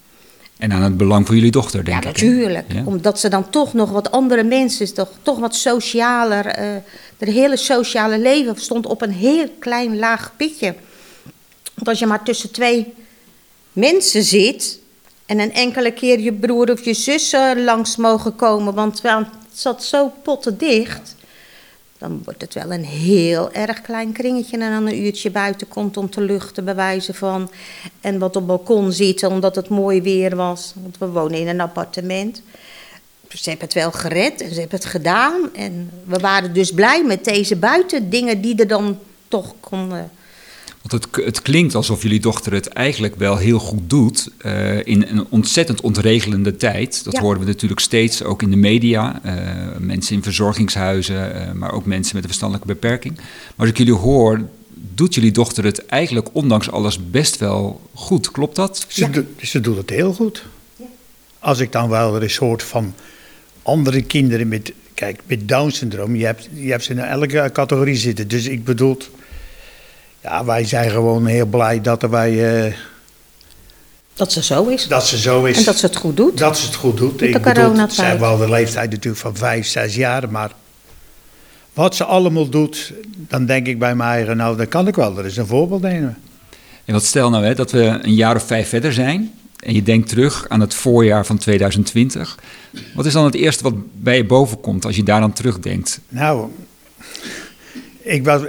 En 0.57 0.73
aan 0.73 0.83
het 0.83 0.97
belang 0.97 1.27
van 1.27 1.35
jullie 1.35 1.51
dochter, 1.51 1.85
denk 1.85 2.03
ja, 2.03 2.11
ik. 2.11 2.15
natuurlijk. 2.17 2.73
Ja? 2.73 2.83
Omdat 2.85 3.21
ze 3.21 3.29
dan 3.29 3.51
toch 3.51 3.73
nog 3.73 3.91
wat 3.91 4.11
andere 4.11 4.43
mensen 4.43 4.85
is, 4.85 4.93
toch, 4.93 5.11
toch 5.23 5.39
wat 5.39 5.55
socialer. 5.55 6.47
eh 6.47 6.77
het 7.19 7.29
hele 7.29 7.57
sociale 7.57 8.19
leven 8.19 8.57
stond 8.57 8.87
op 8.87 9.03
een 9.03 9.13
heel 9.13 9.49
klein 9.59 9.99
laag 9.99 10.33
pitje. 10.37 10.75
Want 11.75 11.89
als 11.89 11.99
je 11.99 12.07
maar 12.07 12.23
tussen 12.23 12.51
twee 12.51 12.95
mensen 13.73 14.23
zit 14.23 14.79
en 15.27 15.39
een 15.39 15.53
enkele 15.53 15.93
keer 15.93 16.21
je 16.21 16.33
broer 16.33 16.71
of 16.71 16.85
je 16.85 16.95
zus 16.95 17.35
langs 17.57 17.97
mogen 17.97 18.37
komen, 18.37 18.75
want 18.75 19.03
het 19.03 19.27
zat 19.53 19.85
zo 19.85 20.13
pottendicht. 20.23 21.16
Dan 21.99 22.21
wordt 22.25 22.41
het 22.41 22.55
wel 22.55 22.73
een 22.73 22.85
heel 22.85 23.53
erg 23.53 23.81
klein 23.81 24.13
kringetje 24.13 24.59
en 24.59 24.71
dan 24.71 24.87
een 24.87 25.05
uurtje 25.05 25.31
buiten 25.31 25.69
komt 25.69 25.97
om 25.97 26.11
te 26.11 26.21
luchten, 26.21 26.65
bij 26.65 26.75
wijze 26.75 27.15
van. 27.15 27.51
En 28.01 28.19
wat 28.19 28.37
op 28.37 28.47
balkon 28.47 28.93
zitten, 28.93 29.31
omdat 29.31 29.57
het 29.57 29.69
mooi 29.69 30.03
weer 30.03 30.37
was. 30.37 30.73
Want 30.83 30.99
we 30.99 31.07
wonen 31.07 31.39
in 31.39 31.49
een 31.49 31.61
appartement. 31.61 32.43
Dus 33.29 33.43
ze 33.43 33.49
hebben 33.49 33.67
het 33.67 33.77
wel 33.77 33.93
gered 33.93 34.41
en 34.41 34.53
ze 34.53 34.61
hebben 34.61 34.79
het 34.79 34.89
gedaan. 34.89 35.55
En 35.55 35.91
we 36.05 36.19
waren 36.19 36.53
dus 36.53 36.73
blij 36.73 37.05
met 37.05 37.25
deze 37.25 37.57
buitendingen 37.57 38.41
die 38.41 38.57
er 38.57 38.69
dan 38.69 38.99
toch 39.29 39.55
konden. 39.61 40.11
Want 40.89 41.05
het, 41.05 41.25
het 41.25 41.43
klinkt 41.43 41.75
alsof 41.75 42.03
jullie 42.03 42.21
dochter 42.21 42.53
het 42.53 42.67
eigenlijk 42.69 43.15
wel 43.17 43.37
heel 43.37 43.59
goed 43.59 43.91
doet 43.91 44.29
eh, 44.39 44.87
in 44.87 45.03
een 45.09 45.27
ontzettend 45.29 45.81
ontregelende 45.81 46.57
tijd. 46.57 47.05
Dat 47.05 47.13
Ja. 47.13 47.21
horen 47.21 47.41
we 47.41 47.47
natuurlijk 47.47 47.81
steeds 47.81 48.23
ook 48.23 48.43
in 48.43 48.51
de 48.51 48.57
media. 48.57 49.21
eh, 49.23 49.35
mensen 49.79 50.15
in 50.17 50.23
verzorgingshuizen, 50.23 51.47
eh, 51.47 51.53
maar 51.53 51.73
ook 51.73 51.85
mensen 51.85 52.15
met 52.15 52.23
een 52.23 52.29
verstandelijke 52.29 52.73
beperking. 52.73 53.15
Maar 53.17 53.27
als 53.57 53.69
ik 53.69 53.77
jullie 53.79 53.93
hoor, 53.95 54.41
doet 54.95 55.15
jullie 55.15 55.31
dochter 55.31 55.65
het 55.65 55.87
eigenlijk 55.87 56.29
ondanks 56.33 56.71
alles 56.71 57.11
best 57.11 57.39
wel 57.39 57.81
goed. 57.95 58.31
Klopt 58.31 58.57
dat? 58.57 58.85
Ze, 58.89 59.11
doet- 59.11 59.27
ze 59.49 59.61
doet 59.61 59.77
het 59.77 59.91
heel 59.91 60.13
goed. 60.13 60.45
Als 61.39 61.59
ik 61.59 61.73
dan 61.73 61.89
wel 61.89 62.21
eens 62.23 62.37
hoort 62.37 62.63
van 62.63 62.95
andere 63.63 64.03
kinderen 64.03 64.49
met, 64.49 64.73
kijk, 64.95 65.21
met 65.27 65.49
Down-syndroom, 65.49 66.17
je 66.17 66.25
hebt, 66.25 66.49
je 66.55 66.71
hebt 66.71 66.85
ze 66.85 66.91
in 66.93 66.99
elke 66.99 67.51
categorie 67.53 67.97
zitten. 67.97 68.29
Dus 68.29 68.47
ik 68.47 68.65
bedoel, 68.65 68.97
ja, 70.27 70.45
wij 70.45 70.65
zijn 70.65 70.91
gewoon 70.91 71.27
heel 71.27 71.47
blij 71.47 71.81
dat, 71.81 72.03
er 72.03 72.11
wij, 72.11 72.65
eh, 72.67 72.73
Dat 74.15 74.33
ze 74.33 74.43
zo 74.43 74.67
is. 74.67 74.87
dat 74.89 75.07
ze 75.07 75.19
zo 75.19 75.45
is. 75.45 75.59
En 75.59 75.65
dat 75.65 75.79
ze 75.79 75.87
het 75.87 75.97
goed 75.97 76.17
doet. 76.17 76.39
Dat 76.39 76.59
ze 76.59 76.67
het 76.67 76.75
goed 76.75 76.97
doet. 76.97 77.19
de 77.19 77.29
ik 77.29 77.43
bedoel, 77.43 77.91
ze 77.91 78.03
hebben 78.03 78.29
wel 78.29 78.37
de 78.37 78.51
leeftijd 78.51 78.91
natuurlijk 78.91 79.23
van 79.23 79.37
vijf, 79.37 79.67
zes 79.67 79.95
jaar, 79.95 80.31
maar 80.31 80.51
wat 81.73 81.97
ze 81.97 82.05
allemaal 82.05 82.49
doet, 82.49 82.93
dan 83.17 83.47
denk 83.47 83.67
ik 83.67 83.79
bij 83.79 83.95
mij 83.95 84.07
eigen, 84.07 84.37
nou, 84.37 84.57
dan 84.57 84.69
kan 84.69 84.87
ik 84.87 84.95
wel 84.95 85.19
er 85.19 85.25
eens 85.25 85.37
een 85.37 85.47
voorbeeld 85.47 85.83
nemen. 85.83 86.19
En 86.85 86.93
wat 86.93 87.05
stel 87.05 87.31
nou 87.31 87.45
hè, 87.45 87.55
dat 87.55 87.71
we 87.71 87.99
een 88.03 88.15
jaar 88.15 88.37
of 88.37 88.47
vijf 88.47 88.69
verder 88.69 88.93
zijn 88.93 89.35
en 89.57 89.75
je 89.75 89.83
denkt 89.83 90.09
terug 90.09 90.49
aan 90.49 90.61
het 90.61 90.75
voorjaar 90.75 91.27
van 91.27 91.39
2020. 91.39 92.39
Wat 92.95 93.07
is 93.07 93.13
dan 93.13 93.25
het 93.25 93.35
eerste 93.35 93.63
wat 93.63 93.75
bij 93.93 94.17
je 94.17 94.25
boven 94.25 94.61
komt 94.61 94.85
als 94.85 94.97
je 94.97 95.03
daaraan 95.03 95.33
terugdenkt? 95.33 96.01
Nou, 96.09 96.49
ik 98.03 98.25
was, 98.25 98.41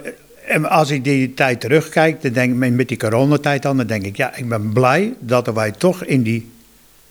en 0.48 0.70
als 0.70 0.90
ik 0.90 1.04
die 1.04 1.34
tijd 1.34 1.62
terugkijk, 1.62 2.22
dan 2.22 2.32
denk 2.32 2.52
ik 2.64 2.72
met- 2.72 2.88
die 2.88 2.98
coronatijd 2.98 3.62
dan, 3.62 3.78
dan 3.78 3.88
denk 3.88 4.06
ik, 4.06 4.18
ja, 4.18 4.36
ik 4.36 4.50
ben 4.50 4.74
blij 4.74 5.14
dat 5.20 5.48
wij 5.54 5.72
toch 5.72 6.04
in 6.04 6.22
die 6.24 6.50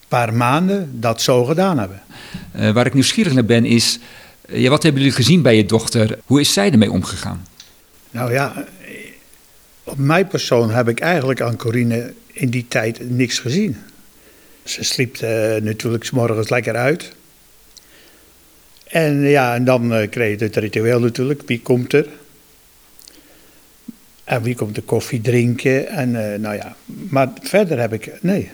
paar 0.08 0.34
maanden 0.34 0.90
dat 1.00 1.20
zo 1.22 1.44
gedaan 1.44 1.78
hebben. 1.78 2.02
Eh, 2.52 2.70
waar 2.70 2.86
ik 2.86 2.94
nieuwsgierig 2.94 3.32
naar 3.32 3.44
ben 3.44 3.64
is, 3.64 3.98
eh, 4.48 4.60
ja, 4.60 4.70
wat 4.70 4.82
hebben 4.82 5.00
jullie 5.02 5.16
gezien 5.16 5.42
bij 5.42 5.56
je 5.56 5.66
dochter? 5.66 6.18
Hoe 6.24 6.40
is 6.40 6.52
zij 6.52 6.70
ermee 6.70 6.90
omgegaan? 6.90 7.46
Nou 8.10 8.32
ja, 8.32 8.64
op 9.84 9.98
mijn 9.98 10.26
persoon 10.26 10.70
heb 10.70 10.88
ik 10.88 11.00
eigenlijk 11.00 11.40
aan 11.40 11.56
Corine 11.56 12.12
in 12.32 12.50
die 12.50 12.64
tijd 12.68 13.10
niks 13.10 13.38
gezien. 13.38 13.76
Ze 14.64 14.84
sliep 14.84 15.16
eh, 15.16 15.30
natuurlijk 15.62 16.04
's 16.04 16.10
morgens 16.10 16.48
lekker 16.48 16.74
uit. 16.76 17.12
En 18.86 19.20
ja, 19.20 19.54
en 19.54 19.64
dan 19.64 20.06
kreeg 20.10 20.38
je 20.38 20.44
het 20.44 20.56
ritueel 20.56 21.00
natuurlijk. 21.00 21.42
Wie 21.46 21.60
komt 21.60 21.92
er? 21.92 22.06
En 24.26 24.42
wie 24.42 24.54
komt 24.54 24.74
de 24.74 24.82
koffie 24.82 25.20
drinken? 25.20 25.88
En 25.88 26.32
eh, 26.32 26.38
nou 26.38 26.54
ja, 26.54 26.76
maar 27.08 27.28
verder 27.42 27.80
heb 27.80 27.92
ik, 27.92 28.12
nee, 28.20 28.50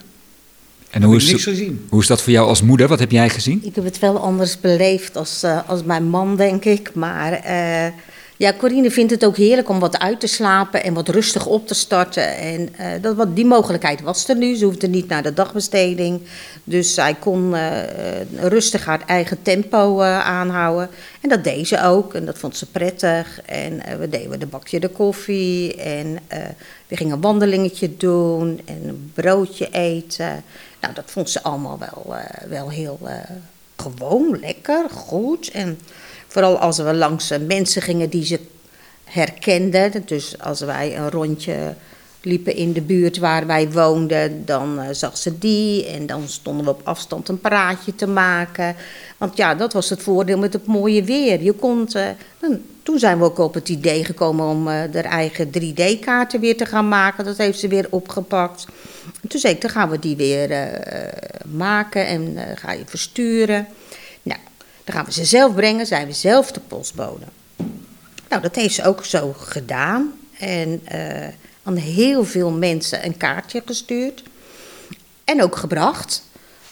En 0.91 1.03
hoe 1.03 1.17
is, 1.17 1.27
niks 1.31 1.43
gezien. 1.43 1.87
hoe 1.89 2.01
is 2.01 2.07
dat 2.07 2.23
voor 2.23 2.33
jou 2.33 2.49
als 2.49 2.63
moeder? 2.63 2.89
Wat 2.89 2.99
heb 2.99 3.11
jij 3.11 3.29
gezien? 3.29 3.61
Ik 3.65 3.75
heb 3.75 3.85
het 3.85 3.99
wel 3.99 4.19
anders 4.19 4.61
beleefd 4.61 5.17
als, 5.17 5.43
eh, 5.43 5.69
als 5.69 5.85
mijn 5.85 6.05
man, 6.05 6.37
denk 6.37 6.65
ik. 6.65 6.95
Maar 6.95 7.33
eh, 7.33 7.93
ja, 8.37 8.53
Corine 8.59 8.91
vindt 8.91 9.11
het 9.11 9.25
ook 9.25 9.37
heerlijk 9.37 9.69
om 9.69 9.79
wat 9.79 9.99
uit 9.99 10.21
te 10.21 10.27
slapen 10.27 10.85
en 10.85 10.95
wat 10.95 11.09
rustig 11.09 11.47
op 11.47 11.67
te 11.67 11.75
starten. 11.75 12.37
En 12.37 12.69
eh, 12.77 13.03
dat, 13.03 13.17
wat, 13.17 13.37
die 13.37 13.47
mogelijkheid 13.47 14.01
was 14.01 14.29
er 14.29 14.37
nu. 14.37 14.55
Ze 14.55 14.65
hoefde 14.65 14.89
niet 14.89 15.09
naar 15.09 15.23
de 15.23 15.35
dagbesteding. 15.35 16.21
Dus 16.65 16.95
zij 16.95 17.15
kon 17.15 17.55
eh, 17.55 17.83
rustig 18.37 18.85
haar 18.85 19.03
eigen 19.07 19.43
tempo 19.43 20.01
eh, 20.01 20.19
aanhouden. 20.19 20.89
En 21.21 21.29
dat 21.29 21.45
deed 21.45 21.69
ze 21.69 21.83
ook. 21.83 22.15
En 22.15 22.25
dat 22.25 22.39
vond 22.39 22.57
ze 22.57 22.67
prettig. 22.67 23.41
En 23.47 23.83
we 23.99 24.09
deden 24.09 24.41
de 24.41 24.47
bakje 24.47 24.81
de 24.81 24.89
koffie. 24.89 25.77
En 25.77 26.19
we 26.89 26.97
gingen 26.97 27.15
een 27.15 27.21
wandelingetje 27.21 27.97
doen. 27.97 28.61
En 28.65 28.89
een 28.89 29.11
broodje 29.15 29.69
eten. 29.71 30.45
Nou, 30.81 30.95
dat 30.95 31.11
vond 31.11 31.31
ze 31.31 31.43
allemaal 31.43 31.79
wel, 31.79 32.17
wel 32.49 32.71
heel 32.71 32.99
gewoon, 33.77 34.39
lekker, 34.41 34.91
goed. 34.91 35.51
En 35.51 35.79
vooral 36.33 36.59
als 36.59 36.79
we 36.79 36.95
langs 36.95 37.31
eh, 37.31 37.39
mensen 37.47 37.83
gingen 37.83 38.09
die 38.09 38.25
ze 38.25 38.41
herkenden. 39.05 40.03
Dus 40.05 40.39
als 40.39 40.61
wij 40.61 40.97
een 40.97 41.11
rondje 41.11 41.75
liepen 42.23 42.57
in 42.57 42.73
de 42.73 42.81
buurt 42.81 43.19
waar 43.19 43.47
wij 43.47 43.71
woonden, 43.71 44.45
dan 44.45 44.81
eh, 44.81 44.89
zag 44.93 45.17
ze 45.17 45.39
die. 45.39 45.87
En 45.87 46.07
dan 46.07 46.29
stonden 46.29 46.65
we 46.65 46.71
op 46.71 46.81
afstand 46.85 47.29
een 47.29 47.41
praatje 47.41 47.95
te 47.95 48.07
maken. 48.07 48.77
Want 49.19 49.37
ja, 49.37 49.55
dat 49.55 49.73
was 49.73 49.91
het 49.91 50.03
voordeel 50.03 50.39
met 50.39 50.53
het 50.53 50.67
mooie 50.67 51.05
weer. 51.05 51.43
Je 51.43 51.53
kon, 51.53 51.89
eh, 51.89 52.07
toen 52.83 52.99
zijn 52.99 53.19
we 53.19 53.25
ook 53.25 53.39
op 53.39 53.55
het 53.55 53.69
idee 53.69 54.05
gekomen 54.05 54.47
om 54.47 54.67
haar 54.67 54.95
eigen 54.95 55.51
3D-kaarten 55.51 56.41
weer 56.41 56.57
te 56.57 56.67
gaan 56.67 56.89
maken. 56.89 57.25
Dat 57.25 57.37
heeft 57.37 57.59
ze 57.59 57.69
weer 57.69 57.87
opgepakt. 57.91 58.67
En 59.23 59.29
toen 59.29 59.41
zei 59.41 59.55
ik, 59.55 59.61
dan 59.61 59.71
gaan 59.71 59.91
we 59.91 59.99
die 59.99 60.17
weer 60.17 60.71
maken 61.47 62.07
en 62.07 62.37
ga 62.55 62.73
je 62.73 62.83
versturen. 62.87 63.67
Dan 64.85 64.95
gaan 64.95 65.05
we 65.05 65.13
ze 65.13 65.25
zelf 65.25 65.55
brengen, 65.55 65.87
zijn 65.87 66.07
we 66.07 66.13
zelf 66.13 66.53
de 66.53 66.61
postbode. 66.61 67.25
Nou, 68.29 68.43
dat 68.43 68.55
heeft 68.55 68.75
ze 68.75 68.85
ook 68.85 69.05
zo 69.05 69.35
gedaan. 69.39 70.13
En 70.39 70.81
eh, 70.85 71.29
aan 71.63 71.77
heel 71.77 72.25
veel 72.25 72.51
mensen 72.51 73.05
een 73.05 73.17
kaartje 73.17 73.63
gestuurd. 73.67 74.23
En 75.25 75.43
ook 75.43 75.57
gebracht. 75.57 76.23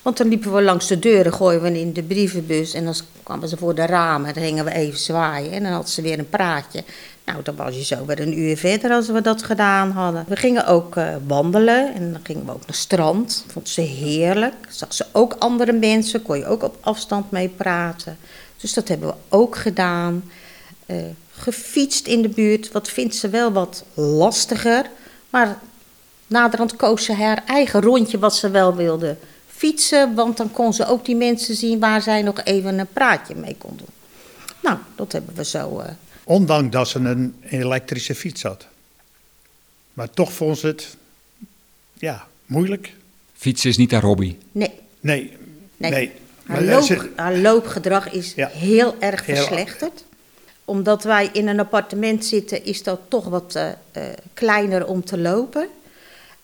Want 0.02 0.16
dan 0.16 0.28
liepen 0.28 0.54
we 0.54 0.62
langs 0.62 0.86
de 0.86 0.98
deuren, 0.98 1.34
gooien 1.34 1.62
we 1.62 1.80
in 1.80 1.92
de 1.92 2.02
brievenbus. 2.02 2.74
En 2.74 2.84
dan 2.84 2.94
kwamen 3.22 3.48
ze 3.48 3.56
voor 3.56 3.74
de 3.74 3.86
ramen, 3.86 4.34
dan 4.34 4.42
gingen 4.42 4.64
we 4.64 4.72
even 4.72 4.98
zwaaien. 4.98 5.52
En 5.52 5.62
dan 5.62 5.72
had 5.72 5.90
ze 5.90 6.02
weer 6.02 6.18
een 6.18 6.28
praatje. 6.28 6.84
Nou, 7.30 7.42
dan 7.42 7.56
was 7.56 7.74
je 7.76 7.84
zo 7.84 8.04
weer 8.04 8.20
een 8.20 8.38
uur 8.38 8.56
verder 8.56 8.90
als 8.90 9.08
we 9.08 9.20
dat 9.20 9.42
gedaan 9.42 9.90
hadden. 9.90 10.24
We 10.28 10.36
gingen 10.36 10.66
ook 10.66 10.96
eh, 10.96 11.14
wandelen 11.26 11.94
en 11.94 12.12
dan 12.12 12.20
gingen 12.22 12.44
we 12.44 12.52
ook 12.52 12.66
naar 12.66 12.76
strand. 12.76 13.44
Vond 13.52 13.68
ze 13.68 13.80
heerlijk. 13.80 14.54
Zag 14.68 14.94
ze 14.94 15.06
ook 15.12 15.36
andere 15.38 15.72
mensen, 15.72 16.22
kon 16.22 16.38
je 16.38 16.46
ook 16.46 16.62
op 16.62 16.76
afstand 16.80 17.30
mee 17.30 17.48
praten. 17.48 18.16
Dus 18.60 18.72
dat 18.74 18.88
hebben 18.88 19.08
we 19.08 19.14
ook 19.28 19.56
gedaan. 19.56 20.30
eh, 20.86 20.96
gefietst 21.32 22.06
in 22.06 22.22
de 22.22 22.28
buurt. 22.28 22.72
Wat 22.72 22.88
vindt 22.88 23.14
ze 23.14 23.28
wel 23.28 23.52
wat 23.52 23.84
lastiger. 23.94 24.86
Maar 25.30 25.58
naderhand 26.26 26.76
koos 26.76 27.04
ze 27.04 27.12
haar 27.14 27.42
eigen 27.46 27.80
rondje 27.80 28.18
wat 28.18 28.36
ze 28.36 28.50
wel 28.50 28.74
wilde 28.74 29.16
fietsen. 29.48 30.14
Want 30.14 30.36
dan 30.36 30.50
kon 30.52 30.72
ze 30.72 30.86
ook 30.86 31.04
die 31.04 31.16
mensen 31.16 31.54
zien 31.54 31.78
waar 31.80 32.02
zij 32.02 32.22
nog 32.22 32.40
even 32.44 32.78
een 32.78 32.92
praatje 32.92 33.34
mee 33.34 33.56
kon 33.58 33.76
doen. 33.76 33.88
Nou, 34.62 34.78
dat 34.96 35.12
hebben 35.12 35.34
we 35.34 35.44
zo. 35.44 35.78
eh, 35.78 35.90
Ondanks 36.30 36.70
dat 36.70 36.88
ze 36.88 36.98
een 36.98 37.34
elektrische 37.48 38.14
fiets 38.14 38.42
had. 38.42 38.66
Maar 39.92 40.10
toch 40.10 40.32
vond 40.32 40.58
ze 40.58 40.66
het, 40.66 40.96
ja, 41.94 42.26
moeilijk. 42.46 42.92
Fietsen 43.34 43.70
is 43.70 43.76
niet 43.76 43.90
haar 43.90 44.02
hobby. 44.02 44.36
nee, 44.52 44.70
Nee, 45.00 45.36
nee. 45.76 45.90
nee. 45.90 46.12
Haar, 46.46 46.62
loop, 46.62 46.82
ze- 46.82 47.10
haar 47.16 47.36
loopgedrag 47.36 48.10
is 48.10 48.32
Ja. 48.36 48.48
heel 48.48 48.96
erg 49.00 49.26
Heel- 49.26 49.36
verslechterd. 49.36 50.04
Omdat 50.64 51.02
wij 51.04 51.30
in 51.32 51.48
een 51.48 51.60
appartement 51.60 52.24
zitten, 52.24 52.64
is 52.64 52.82
dat 52.82 53.00
toch 53.08 53.24
wat 53.24 53.54
eh, 53.54 53.68
eh, 53.92 54.02
kleiner 54.34 54.86
om 54.86 55.04
te 55.04 55.18
lopen. 55.18 55.68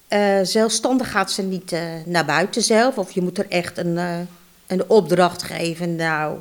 Eh, 0.08 0.38
zelfstandig 0.42 1.10
gaat 1.10 1.32
ze 1.32 1.42
niet 1.42 1.72
eh, 1.72 1.82
naar 2.04 2.24
buiten 2.24 2.62
zelf. 2.62 2.98
Of 2.98 3.10
je 3.12 3.22
moet 3.22 3.38
er 3.38 3.46
echt 3.48 3.78
een, 3.78 3.98
eh, 3.98 4.18
een 4.66 4.88
opdracht 4.88 5.42
geven. 5.42 5.96
Nou, 5.96 6.38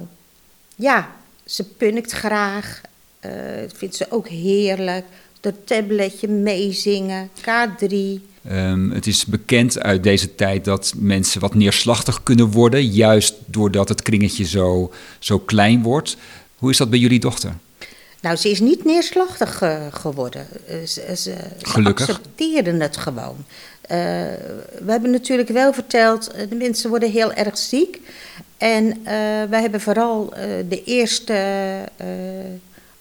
ja, 0.75 1.11
ze 1.45 1.63
punnikt 1.63 2.11
graag. 2.11 2.81
Eh 3.25 3.69
vindt 3.75 3.95
ze 3.95 4.05
ook 4.09 4.27
heerlijk. 4.27 5.05
Dat 5.39 5.53
tabletje 5.63 6.27
meezingen, 6.27 7.29
K3. 7.41 7.95
Ehm, 8.47 8.89
het 8.89 9.07
is 9.07 9.25
bekend 9.25 9.79
uit 9.79 10.03
deze 10.03 10.35
tijd 10.35 10.65
dat 10.65 10.93
mensen 10.97 11.41
wat 11.41 11.53
neerslachtig 11.53 12.23
kunnen 12.23 12.51
worden, 12.51 12.85
juist 12.85 13.33
doordat 13.45 13.89
het 13.89 14.01
kringetje 14.01 14.45
zo, 14.45 14.91
zo 15.19 15.39
klein 15.39 15.83
wordt. 15.83 16.17
Hoe 16.55 16.69
is 16.69 16.77
dat 16.77 16.89
bij 16.89 16.99
jullie 16.99 17.19
dochter? 17.19 17.53
Nou, 18.21 18.35
ze 18.35 18.49
is 18.49 18.59
niet 18.59 18.85
neerslachtig 18.85 19.61
eh, 19.61 19.85
geworden. 19.91 20.47
Eh, 20.67 20.77
ze, 20.77 21.01
ze, 21.07 21.15
ze 21.15 21.35
Gelukkig. 21.61 22.09
accepteerden 22.09 22.79
het 22.81 22.97
gewoon. 22.97 23.45
We 23.87 24.91
hebben 24.91 25.11
natuurlijk 25.11 25.49
wel 25.49 25.73
verteld, 25.73 26.31
de 26.49 26.55
mensen 26.55 26.89
worden 26.89 27.11
heel 27.11 27.33
erg 27.33 27.57
ziek. 27.57 27.99
En 28.57 29.03
wij 29.49 29.61
hebben 29.61 29.81
vooral 29.81 30.33
de 30.69 30.83
eerste 30.85 31.33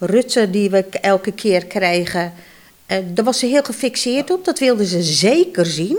rutten 0.07 0.51
die 0.51 0.71
we 0.71 0.85
elke 0.89 1.33
keer 1.33 1.67
krijgen, 1.67 2.33
eh, 2.87 2.99
daar 3.15 3.25
was 3.25 3.39
ze 3.39 3.47
heel 3.47 3.63
gefixeerd 3.63 4.31
op. 4.31 4.45
Dat 4.45 4.59
wilde 4.59 4.87
ze 4.87 5.03
zeker 5.03 5.67
zien. 5.67 5.99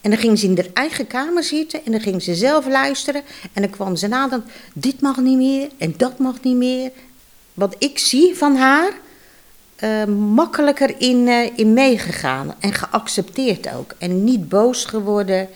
En 0.00 0.10
dan 0.10 0.18
ging 0.18 0.38
ze 0.38 0.46
in 0.46 0.56
haar 0.56 0.68
eigen 0.72 1.06
kamer 1.06 1.42
zitten 1.44 1.84
en 1.84 1.92
dan 1.92 2.00
ging 2.00 2.22
ze 2.22 2.34
zelf 2.34 2.66
luisteren. 2.66 3.22
En 3.52 3.62
dan 3.62 3.70
kwam 3.70 3.96
ze 3.96 4.06
na, 4.06 4.28
dan, 4.28 4.44
dit 4.74 5.00
mag 5.00 5.16
niet 5.16 5.36
meer 5.36 5.68
en 5.78 5.94
dat 5.96 6.18
mag 6.18 6.42
niet 6.42 6.56
meer. 6.56 6.90
Wat 7.54 7.74
ik 7.78 7.98
zie 7.98 8.36
van 8.36 8.56
haar, 8.56 8.92
eh, 9.76 10.04
makkelijker 10.04 10.94
in, 10.98 11.28
eh, 11.28 11.50
in 11.58 11.72
meegegaan 11.72 12.54
en 12.60 12.72
geaccepteerd 12.72 13.74
ook. 13.74 13.94
En 13.98 14.24
niet 14.24 14.48
boos 14.48 14.84
geworden. 14.84 15.48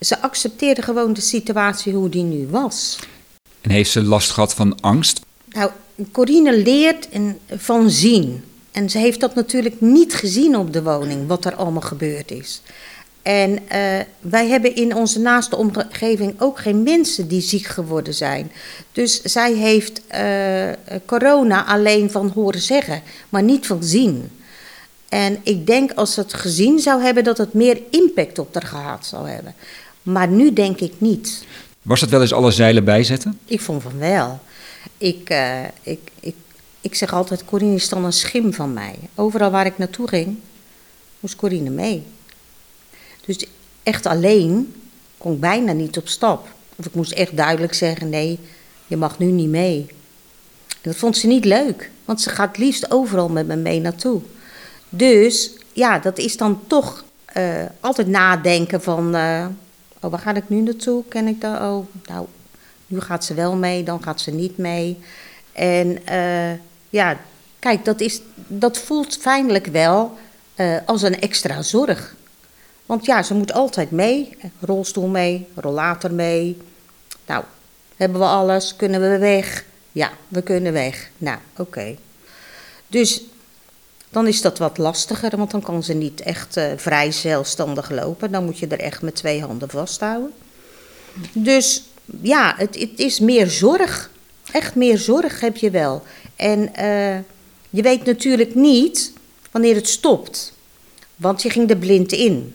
Ze 0.00 0.20
accepteerde 0.20 0.82
gewoon 0.82 1.12
de 1.12 1.20
situatie 1.20 1.92
hoe 1.92 2.08
die 2.08 2.22
nu 2.22 2.46
was. 2.50 2.98
En 3.60 3.70
heeft 3.70 3.90
ze 3.90 4.02
last 4.02 4.30
gehad 4.30 4.54
van 4.54 4.80
angst? 4.80 5.20
Nou, 5.48 5.70
Corine 6.12 6.56
leert 6.56 7.08
van 7.48 7.90
zien. 7.90 8.44
En 8.72 8.90
ze 8.90 8.98
heeft 8.98 9.20
dat 9.20 9.34
natuurlijk 9.34 9.80
niet 9.80 10.14
gezien 10.14 10.56
op 10.56 10.72
de 10.72 10.82
woning, 10.82 11.26
wat 11.26 11.44
er 11.44 11.54
allemaal 11.54 11.80
gebeurd 11.80 12.30
is. 12.30 12.62
En 13.22 13.68
eh, 13.68 13.98
wij 14.20 14.48
hebben 14.48 14.74
in 14.74 14.94
onze 14.94 15.18
naaste 15.18 15.56
omgeving 15.56 16.34
ook 16.38 16.58
geen 16.58 16.82
mensen 16.82 17.28
die 17.28 17.40
ziek 17.40 17.66
geworden 17.66 18.14
zijn. 18.14 18.52
Dus 18.92 19.22
zij 19.22 19.52
heeft 19.52 20.00
eh, 20.06 20.68
corona 21.06 21.66
alleen 21.66 22.10
van 22.10 22.32
horen 22.34 22.60
zeggen, 22.60 23.02
maar 23.28 23.42
niet 23.42 23.66
van 23.66 23.82
zien. 23.82 24.30
En 25.08 25.38
ik 25.42 25.66
denk 25.66 25.92
als 25.92 26.14
ze 26.14 26.20
het 26.20 26.34
gezien 26.34 26.78
zou 26.78 27.02
hebben, 27.02 27.24
dat 27.24 27.38
het 27.38 27.52
meer 27.52 27.80
impact 27.90 28.38
op 28.38 28.54
haar 28.54 28.66
gehad 28.66 29.06
zou 29.06 29.28
hebben. 29.28 29.54
Maar 30.02 30.28
nu 30.28 30.52
denk 30.52 30.80
ik 30.80 30.92
niet. 30.98 31.44
Was 31.82 32.00
het 32.00 32.10
wel 32.10 32.20
eens 32.20 32.32
alle 32.32 32.50
zeilen 32.50 32.84
bijzetten? 32.84 33.38
Ik 33.44 33.60
vond 33.60 33.82
van 33.82 33.98
wel. 33.98 34.40
Ik, 34.98 35.30
eh, 35.30 35.64
ik, 35.82 36.10
ik, 36.20 36.34
ik 36.80 36.94
zeg 36.94 37.12
altijd, 37.12 37.44
Corine 37.44 37.74
is 37.74 37.88
dan 37.88 38.04
een 38.04 38.12
schim 38.12 38.52
van 38.52 38.72
mij. 38.72 38.98
Overal 39.14 39.50
waar 39.50 39.66
ik 39.66 39.78
naartoe 39.78 40.08
ging, 40.08 40.38
moest 41.20 41.36
Corine 41.36 41.70
mee. 41.70 42.02
Dus 43.24 43.46
echt 43.82 44.06
alleen 44.06 44.74
kon 45.18 45.32
ik 45.32 45.40
bijna 45.40 45.72
niet 45.72 45.96
op 45.96 46.08
stap. 46.08 46.48
Of 46.76 46.86
ik 46.86 46.94
moest 46.94 47.12
echt 47.12 47.36
duidelijk 47.36 47.74
zeggen, 47.74 48.08
nee, 48.08 48.38
je 48.86 48.96
mag 48.96 49.18
nu 49.18 49.26
niet 49.26 49.48
mee. 49.48 49.86
Dat 50.80 50.96
vond 50.96 51.16
ze 51.16 51.26
niet 51.26 51.44
leuk, 51.44 51.90
want 52.04 52.20
ze 52.20 52.30
gaat 52.30 52.58
liefst 52.58 52.90
overal 52.90 53.28
met 53.28 53.46
me 53.46 53.56
mee 53.56 53.80
naartoe. 53.80 54.20
Dus 54.88 55.50
ja, 55.72 55.98
dat 55.98 56.18
is 56.18 56.36
dan 56.36 56.60
toch 56.66 57.04
eh, 57.24 57.64
altijd 57.80 58.06
nadenken 58.06 58.82
van, 58.82 59.14
eh, 59.14 59.46
oh, 60.00 60.10
waar 60.10 60.20
ga 60.20 60.34
ik 60.34 60.48
nu 60.48 60.60
naartoe? 60.60 61.04
Ken 61.08 61.26
ik 61.26 61.40
dat? 61.40 61.60
Oh, 61.60 61.86
nou, 62.04 62.26
nu 62.90 63.00
gaat 63.00 63.24
ze 63.24 63.34
wel 63.34 63.56
mee, 63.56 63.82
dan 63.82 64.02
gaat 64.02 64.20
ze 64.20 64.30
niet 64.30 64.58
mee. 64.58 64.98
En 65.52 66.06
eh, 66.06 66.52
ja, 66.88 67.18
kijk, 67.58 67.84
dat, 67.84 68.00
is, 68.00 68.20
dat 68.34 68.78
voelt 68.78 69.16
fijnlijk 69.16 69.66
wel 69.66 70.18
eh, 70.54 70.76
als 70.86 71.02
een 71.02 71.20
extra 71.20 71.62
zorg. 71.62 72.14
Want 72.86 73.04
ja, 73.04 73.22
ze 73.22 73.34
moet 73.34 73.52
altijd 73.52 73.90
mee. 73.90 74.36
Rolstoel 74.60 75.06
mee, 75.06 75.48
rollator 75.54 76.12
mee. 76.12 76.56
Nou, 77.26 77.44
hebben 77.96 78.20
we 78.20 78.26
alles? 78.26 78.76
Kunnen 78.76 79.00
we 79.00 79.18
weg? 79.18 79.64
Ja, 79.92 80.10
we 80.28 80.42
kunnen 80.42 80.72
weg. 80.72 81.10
Nou, 81.18 81.38
oké. 81.56 81.96
Dus 82.86 83.22
dan 84.08 84.26
is 84.26 84.40
dat 84.40 84.58
wat 84.58 84.78
lastiger, 84.78 85.36
want 85.36 85.50
dan 85.50 85.62
kan 85.62 85.82
ze 85.82 85.94
niet 85.94 86.20
echt 86.20 86.56
eh, 86.56 86.72
vrij 86.76 87.12
zelfstandig 87.12 87.90
lopen. 87.90 88.32
Dan 88.32 88.44
moet 88.44 88.58
je 88.58 88.66
er 88.66 88.80
echt 88.80 89.02
met 89.02 89.14
twee 89.14 89.40
handen 89.40 89.70
vasthouden. 89.70 90.32
Dus 91.32 91.82
ja, 92.20 92.54
het, 92.56 92.78
het 92.78 92.98
is 92.98 93.20
meer 93.20 93.50
zorg. 93.50 94.10
Echt 94.52 94.74
meer 94.74 94.98
zorg 94.98 95.40
heb 95.40 95.56
je 95.56 95.70
wel. 95.70 96.02
En 96.36 96.74
eh, 96.74 97.18
je 97.70 97.82
weet 97.82 98.04
natuurlijk 98.04 98.54
niet 98.54 99.12
wanneer 99.50 99.74
het 99.74 99.88
stopt. 99.88 100.52
Want 101.16 101.42
je 101.42 101.50
ging 101.50 101.70
er 101.70 101.76
blind 101.76 102.12
in. 102.12 102.54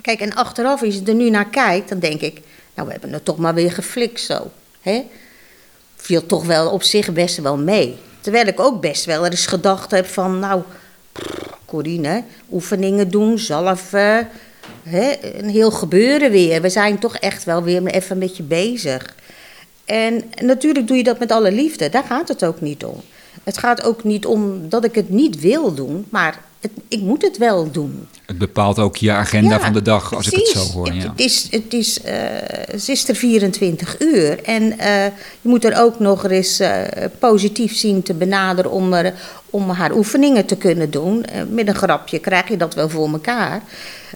Kijk, 0.00 0.20
en 0.20 0.34
achteraf, 0.34 0.82
als 0.82 0.94
je 0.94 1.02
er 1.04 1.14
nu 1.14 1.30
naar 1.30 1.48
kijkt, 1.48 1.88
dan 1.88 1.98
denk 1.98 2.20
ik... 2.20 2.40
Nou, 2.74 2.86
we 2.86 2.92
hebben 2.92 3.12
het 3.12 3.24
toch 3.24 3.38
maar 3.38 3.54
weer 3.54 3.72
geflikt 3.72 4.20
zo. 4.20 4.50
Hè? 4.80 5.04
Viel 5.96 6.26
toch 6.26 6.44
wel 6.44 6.70
op 6.70 6.82
zich 6.82 7.12
best 7.12 7.36
wel 7.36 7.56
mee. 7.56 7.96
Terwijl 8.20 8.46
ik 8.46 8.60
ook 8.60 8.80
best 8.80 9.04
wel 9.04 9.26
eens 9.26 9.46
gedacht 9.46 9.90
heb 9.90 10.06
van... 10.06 10.38
Nou, 10.38 10.62
Corine, 11.64 12.24
oefeningen 12.52 13.10
doen, 13.10 13.38
zalven... 13.38 14.28
Hè, 14.82 15.12
een 15.38 15.48
heel 15.48 15.70
gebeuren 15.70 16.30
weer. 16.30 16.62
We 16.62 16.68
zijn 16.68 16.98
toch 16.98 17.16
echt 17.16 17.44
wel 17.44 17.62
weer 17.62 17.86
even 17.86 18.10
een 18.12 18.18
beetje 18.18 18.42
bezig. 18.42 19.14
En 19.84 20.22
natuurlijk 20.42 20.86
doe 20.86 20.96
je 20.96 21.02
dat 21.02 21.18
met 21.18 21.32
alle 21.32 21.52
liefde. 21.52 21.88
Daar 21.88 22.04
gaat 22.04 22.28
het 22.28 22.44
ook 22.44 22.60
niet 22.60 22.84
om. 22.84 23.00
Het 23.44 23.58
gaat 23.58 23.82
ook 23.82 24.04
niet 24.04 24.26
om 24.26 24.68
dat 24.68 24.84
ik 24.84 24.94
het 24.94 25.10
niet 25.10 25.40
wil 25.40 25.74
doen, 25.74 26.06
maar 26.10 26.40
het, 26.60 26.70
ik 26.88 27.00
moet 27.00 27.22
het 27.22 27.38
wel 27.38 27.70
doen. 27.70 28.06
Het 28.26 28.38
bepaalt 28.38 28.78
ook 28.78 28.96
je 28.96 29.12
agenda 29.12 29.54
Ja, 29.54 29.60
van 29.60 29.72
de 29.72 29.82
dag, 29.82 30.14
als 30.14 30.26
ik 30.30 30.38
het 30.38 30.48
zo 30.48 30.72
hoor. 30.72 30.86
Het, 30.86 31.02
Ja. 31.02 31.10
het 31.10 31.20
is, 31.20 31.46
het 31.50 31.72
is, 31.72 32.00
eh, 32.00 32.14
ze 32.78 32.92
is 32.92 33.08
er 33.08 33.14
24 33.14 34.00
uur. 34.00 34.42
En 34.42 34.78
eh, 34.78 35.04
je 35.40 35.48
moet 35.48 35.64
er 35.64 35.80
ook 35.80 35.98
nog 35.98 36.24
eens 36.30 36.60
eh, 36.60 36.82
positief 37.18 37.76
zien 37.76 38.02
te 38.02 38.14
benaderen 38.14 38.70
om, 38.70 38.92
er, 38.92 39.14
om 39.54 39.70
haar 39.70 39.92
oefeningen 39.92 40.46
te 40.46 40.56
kunnen 40.56 40.90
doen. 40.90 41.24
Eh, 41.24 41.42
met 41.48 41.68
een 41.68 41.74
grapje 41.74 42.18
krijg 42.18 42.48
je 42.48 42.56
dat 42.56 42.74
wel 42.74 42.88
voor 42.88 43.08
elkaar. 43.12 43.62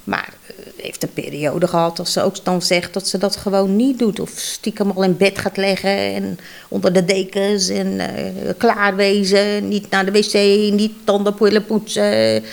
Maar 0.04 0.28
eh, 0.46 0.54
heeft 0.76 1.02
een 1.02 1.12
periode 1.12 1.68
gehad 1.68 1.96
dat 1.96 2.08
ze 2.08 2.22
ook 2.22 2.44
dan 2.44 2.62
zegt 2.62 2.92
dat 2.92 3.08
ze 3.08 3.18
dat 3.18 3.36
gewoon 3.36 3.76
niet 3.76 3.98
doet. 3.98 4.20
Of 4.20 4.30
stiekem 4.30 4.90
al 4.90 5.02
in 5.02 5.16
bed 5.16 5.38
gaat 5.38 5.56
leggen 5.56 6.14
en 6.14 6.38
onder 6.68 6.92
de 6.92 7.04
dekens 7.04 7.68
en 7.68 8.00
eh 8.00 8.54
klaar 8.56 8.96
wezen. 8.96 9.68
Niet 9.68 9.90
naar 9.90 10.04
de 10.04 10.12
wc, 10.12 10.32
niet 10.72 10.92
tandenpoelen 11.04 11.64
poetsen. 11.64 12.44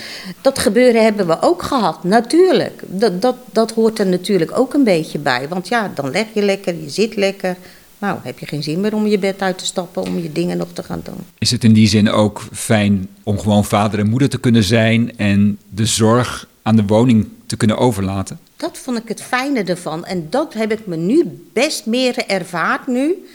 Dat 0.41 0.59
gebeuren 0.59 1.03
hebben 1.03 1.27
we 1.27 1.37
ook 1.41 1.63
gehad, 1.63 2.03
natuurlijk. 2.03 2.81
Dat, 2.85 3.21
dat, 3.21 3.35
dat 3.51 3.71
hoort 3.71 3.99
er 3.99 4.07
natuurlijk 4.07 4.59
ook 4.59 4.73
een 4.73 4.83
beetje 4.83 5.19
bij. 5.19 5.47
Want 5.47 5.67
ja, 5.67 5.91
dan 5.95 6.11
leg 6.11 6.25
je 6.33 6.41
lekker, 6.41 6.75
je 6.75 6.89
zit 6.89 7.15
lekker. 7.15 7.55
Nou, 7.97 8.19
heb 8.23 8.39
je 8.39 8.45
geen 8.45 8.63
zin 8.63 8.79
meer 8.79 8.93
om 8.93 9.07
je 9.07 9.17
bed 9.19 9.41
uit 9.41 9.57
te 9.57 9.65
stappen, 9.65 10.01
om 10.01 10.19
je 10.19 10.31
dingen 10.31 10.57
nog 10.57 10.67
te 10.73 10.83
gaan 10.83 11.01
doen. 11.03 11.17
Is 11.37 11.51
het 11.51 11.63
in 11.63 11.73
die 11.73 11.87
zin 11.87 12.09
ook 12.09 12.41
fijn 12.53 13.07
om 13.23 13.39
gewoon 13.39 13.65
vader 13.65 13.99
en 13.99 14.09
moeder 14.09 14.29
te 14.29 14.39
kunnen 14.39 14.63
zijn 14.63 15.17
en 15.17 15.59
de 15.69 15.85
zorg 15.85 16.47
aan 16.61 16.75
de 16.75 16.85
woning 16.85 17.27
te 17.45 17.57
kunnen 17.57 17.77
overlaten? 17.77 18.39
Dat 18.57 18.77
vond 18.77 18.97
ik 18.97 19.07
het 19.07 19.21
fijne 19.21 19.63
ervan. 19.63 20.05
En 20.05 20.27
dat 20.29 20.53
heb 20.53 20.71
ik 20.71 20.85
me 20.87 20.95
nu 20.95 21.45
best 21.53 21.85
meer 21.85 22.17
ervaard 22.27 22.87
nu. 22.87 23.25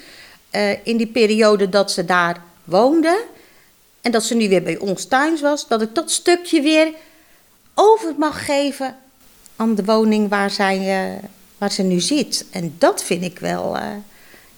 eh, 0.50 0.70
in 0.86 0.96
die 0.96 1.06
periode 1.06 1.68
dat 1.68 1.90
ze 1.92 2.04
daar 2.04 2.42
woonde. 2.64 3.24
En 4.00 4.12
dat 4.12 4.24
ze 4.24 4.34
nu 4.34 4.48
weer 4.48 4.62
bij 4.62 4.78
ons 4.78 5.04
thuis 5.04 5.40
was. 5.40 5.68
Dat 5.68 5.82
ik 5.82 5.94
dat 5.94 6.10
stukje 6.10 6.60
weer 6.62 6.88
over 7.74 8.14
mag 8.18 8.44
geven 8.44 8.96
aan 9.56 9.74
de 9.74 9.84
woning 9.84 10.28
waar, 10.28 10.50
zij, 10.50 10.78
eh, 10.78 11.22
waar 11.58 11.72
ze 11.72 11.82
nu 11.82 12.00
zit. 12.00 12.44
En 12.50 12.74
dat 12.78 13.02
vind 13.04 13.24
ik 13.24 13.38
wel, 13.38 13.76
eh, 13.76 13.82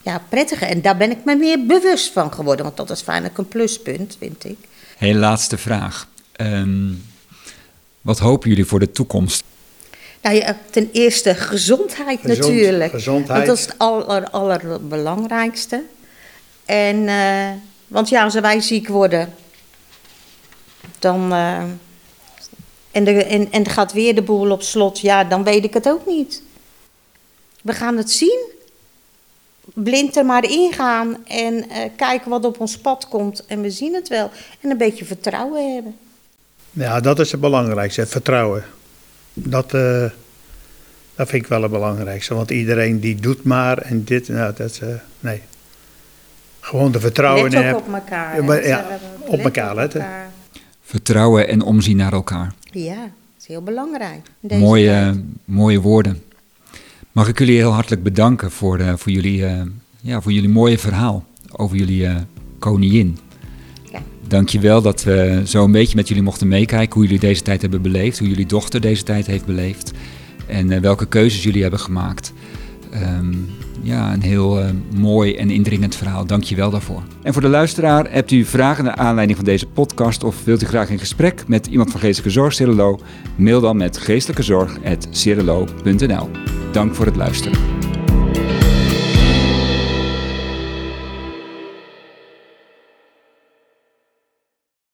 ja, 0.03 0.23
prettiger. 0.29 0.69
En 0.69 0.81
daar 0.83 0.97
ben 0.97 1.11
ik 1.11 1.25
me 1.25 1.35
meer 1.37 1.67
bewust 1.67 2.13
van 2.13 2.33
geworden. 2.33 2.65
Want 2.65 2.77
dat 2.77 2.91
is 2.91 3.03
vaak 3.03 3.39
een 3.39 3.49
pluspunt, 3.49 4.17
vind 4.19 4.45
ik. 4.45 4.59
Heel 4.97 5.15
laatste 5.15 5.59
vraag. 5.59 6.09
Ehm, 6.33 6.89
wat 8.01 8.19
hopen 8.19 8.49
jullie 8.49 8.65
voor 8.65 8.79
de 8.81 8.91
toekomst? 8.91 9.43
Nou 10.23 10.37
ja, 10.37 10.57
ten 10.71 10.89
eerste 10.93 11.35
gezondheid 11.35 12.21
Gezond- 12.21 12.39
natuurlijk. 12.39 12.91
gezondheid. 12.91 13.37
Want 13.37 13.47
dat 13.47 13.57
is 13.59 13.65
het 13.65 13.75
aller, 13.79 14.31
allerbelangrijkste. 14.31 15.83
En, 16.65 17.09
eh, 17.09 17.51
want 17.89 18.09
ja, 18.09 18.25
als 18.25 18.35
wij 18.35 18.61
ziek 18.61 18.89
worden, 18.89 19.35
dan. 20.99 21.33
eh, 21.33 21.63
en, 22.91 23.05
de, 23.05 23.25
en, 23.25 23.53
en 23.53 23.69
gaat 23.69 23.93
weer 23.93 24.15
de 24.15 24.23
boel 24.23 24.51
op 24.51 24.63
slot, 24.63 25.01
ja, 25.01 25.25
dan 25.25 25.45
weet 25.45 25.65
ik 25.65 25.75
het 25.75 25.89
ook 25.89 26.07
niet. 26.07 26.43
We 27.63 27.73
gaan 27.73 27.97
het 27.97 28.11
zien. 28.11 28.41
Blind 29.75 30.17
er 30.17 30.25
maar 30.27 30.45
ingaan 30.51 31.17
en 31.27 31.69
eh, 31.71 31.91
kijken 31.97 32.31
wat 32.31 32.45
op 32.45 32.61
ons 32.61 32.79
pad 32.79 33.09
komt. 33.09 33.47
En 33.47 33.61
we 33.61 33.71
zien 33.71 33.95
het 33.95 34.09
wel. 34.09 34.31
En 34.61 34.71
een 34.71 34.77
beetje 34.79 35.05
vertrouwen 35.05 35.75
hebben. 35.75 35.97
Ja, 36.71 37.01
dat 37.01 37.19
is 37.21 37.33
het 37.33 37.41
belangrijkste, 37.41 38.01
het 38.01 38.11
vertrouwen. 38.11 38.65
Dat, 39.33 39.75
eh, 39.75 40.05
dat 41.15 41.29
vind 41.29 41.43
ik 41.43 41.47
wel 41.47 41.63
het 41.63 41.71
belangrijkste. 41.71 42.35
Want 42.35 42.51
iedereen 42.51 43.01
die 43.01 43.15
doet 43.15 43.43
maar 43.45 43.79
en 43.79 44.05
dit, 44.05 44.29
nou, 44.29 44.53
dat 44.57 44.71
is, 44.71 44.79
eh, 44.81 44.89
nee. 45.21 45.43
Gewoon 46.61 46.93
de 46.93 47.01
vertrouwen 47.01 47.43
Let 47.43 47.53
in 47.53 47.59
ook 47.59 47.65
heb- 47.65 47.77
op 47.77 47.95
elkaar. 47.95 48.35
Ja, 48.35 48.41
hè. 48.41 48.47
maar- 48.47 48.67
ja, 48.67 48.87
op 49.21 49.31
let 49.37 49.45
elkaar 49.45 49.75
letten. 49.75 50.07
Vertrouwen 50.83 51.49
en 51.49 51.63
omzien 51.63 51.97
naar 51.97 52.13
elkaar. 52.13 52.53
Ja, 52.71 52.95
dat 52.95 53.11
is 53.41 53.47
heel 53.47 53.63
belangrijk. 53.63 54.27
in 54.41 54.49
deze 54.49 54.61
Mooie, 54.61 54.89
tijd. 54.89 55.17
mooie 55.45 55.81
woorden. 55.81 56.23
Mag 57.13 57.29
ik 57.29 57.39
jullie 57.39 57.57
heel 57.57 57.71
hartelijk 57.71 58.03
bedanken 58.03 58.51
voor, 58.51 58.79
eh, 58.79 58.93
voor, 58.97 59.13
jullie, 59.13 59.47
eh, 59.47 59.63
ja, 60.01 60.21
voor 60.21 60.33
jullie 60.33 60.49
mooie 60.49 60.79
verhaal 60.79 61.25
over 61.53 61.77
jullie 61.77 62.07
eh, 62.07 62.17
koningin. 62.59 63.19
Ja. 63.91 64.03
Dankjewel 64.29 64.83
dat 64.83 65.03
we 65.03 65.43
zo 65.47 65.65
een 65.65 65.73
beetje 65.73 65.97
met 65.97 66.09
jullie 66.09 66.23
mochten 66.23 66.49
meekijken 66.49 66.95
hoe 66.95 67.03
jullie 67.03 67.21
deze 67.21 67.43
tijd 67.43 67.63
hebben 67.63 67.83
beleefd, 67.83 68.19
hoe 68.19 68.29
jullie 68.29 68.47
dochter 68.47 68.81
deze 68.81 69.03
tijd 69.03 69.27
heeft 69.27 69.47
beleefd 69.47 69.93
en 70.47 70.81
welke 70.81 71.07
keuzes 71.07 71.43
jullie 71.43 71.63
hebben 71.63 71.81
gemaakt. 71.81 72.33
Ehm, 72.91 73.35
ja, 73.83 74.13
een 74.13 74.23
heel 74.23 74.61
eh, 74.61 74.71
mooi 74.97 75.35
en 75.35 75.51
indringend 75.51 75.95
verhaal. 75.95 76.27
Dankjewel 76.27 76.71
daarvoor. 76.71 77.03
En 77.23 77.33
voor 77.33 77.43
de 77.43 77.49
luisteraar, 77.49 78.11
hebt 78.11 78.31
u 78.31 78.45
vragen 78.45 78.85
naar 78.85 78.95
aanleiding 78.95 79.39
van 79.39 79.47
deze 79.47 79.67
podcast 79.67 80.25
of 80.25 80.45
wilt 80.45 80.63
u 80.63 80.67
graag 80.67 80.91
in 80.91 80.99
gesprek 80.99 81.45
met 81.47 81.67
iemand 81.67 81.91
van 81.91 82.01
Geestelijke 82.01 82.33
Zorg 82.33 82.53
Cirelo? 82.53 83.01
Mail 83.37 83.61
dan 83.61 83.77
met 83.77 83.99
geestelijkezorg.cirelo.nl. 83.99 86.29
Dank 86.73 86.95
voor 86.95 87.07
het 87.07 87.17
luisteren. 87.17 87.82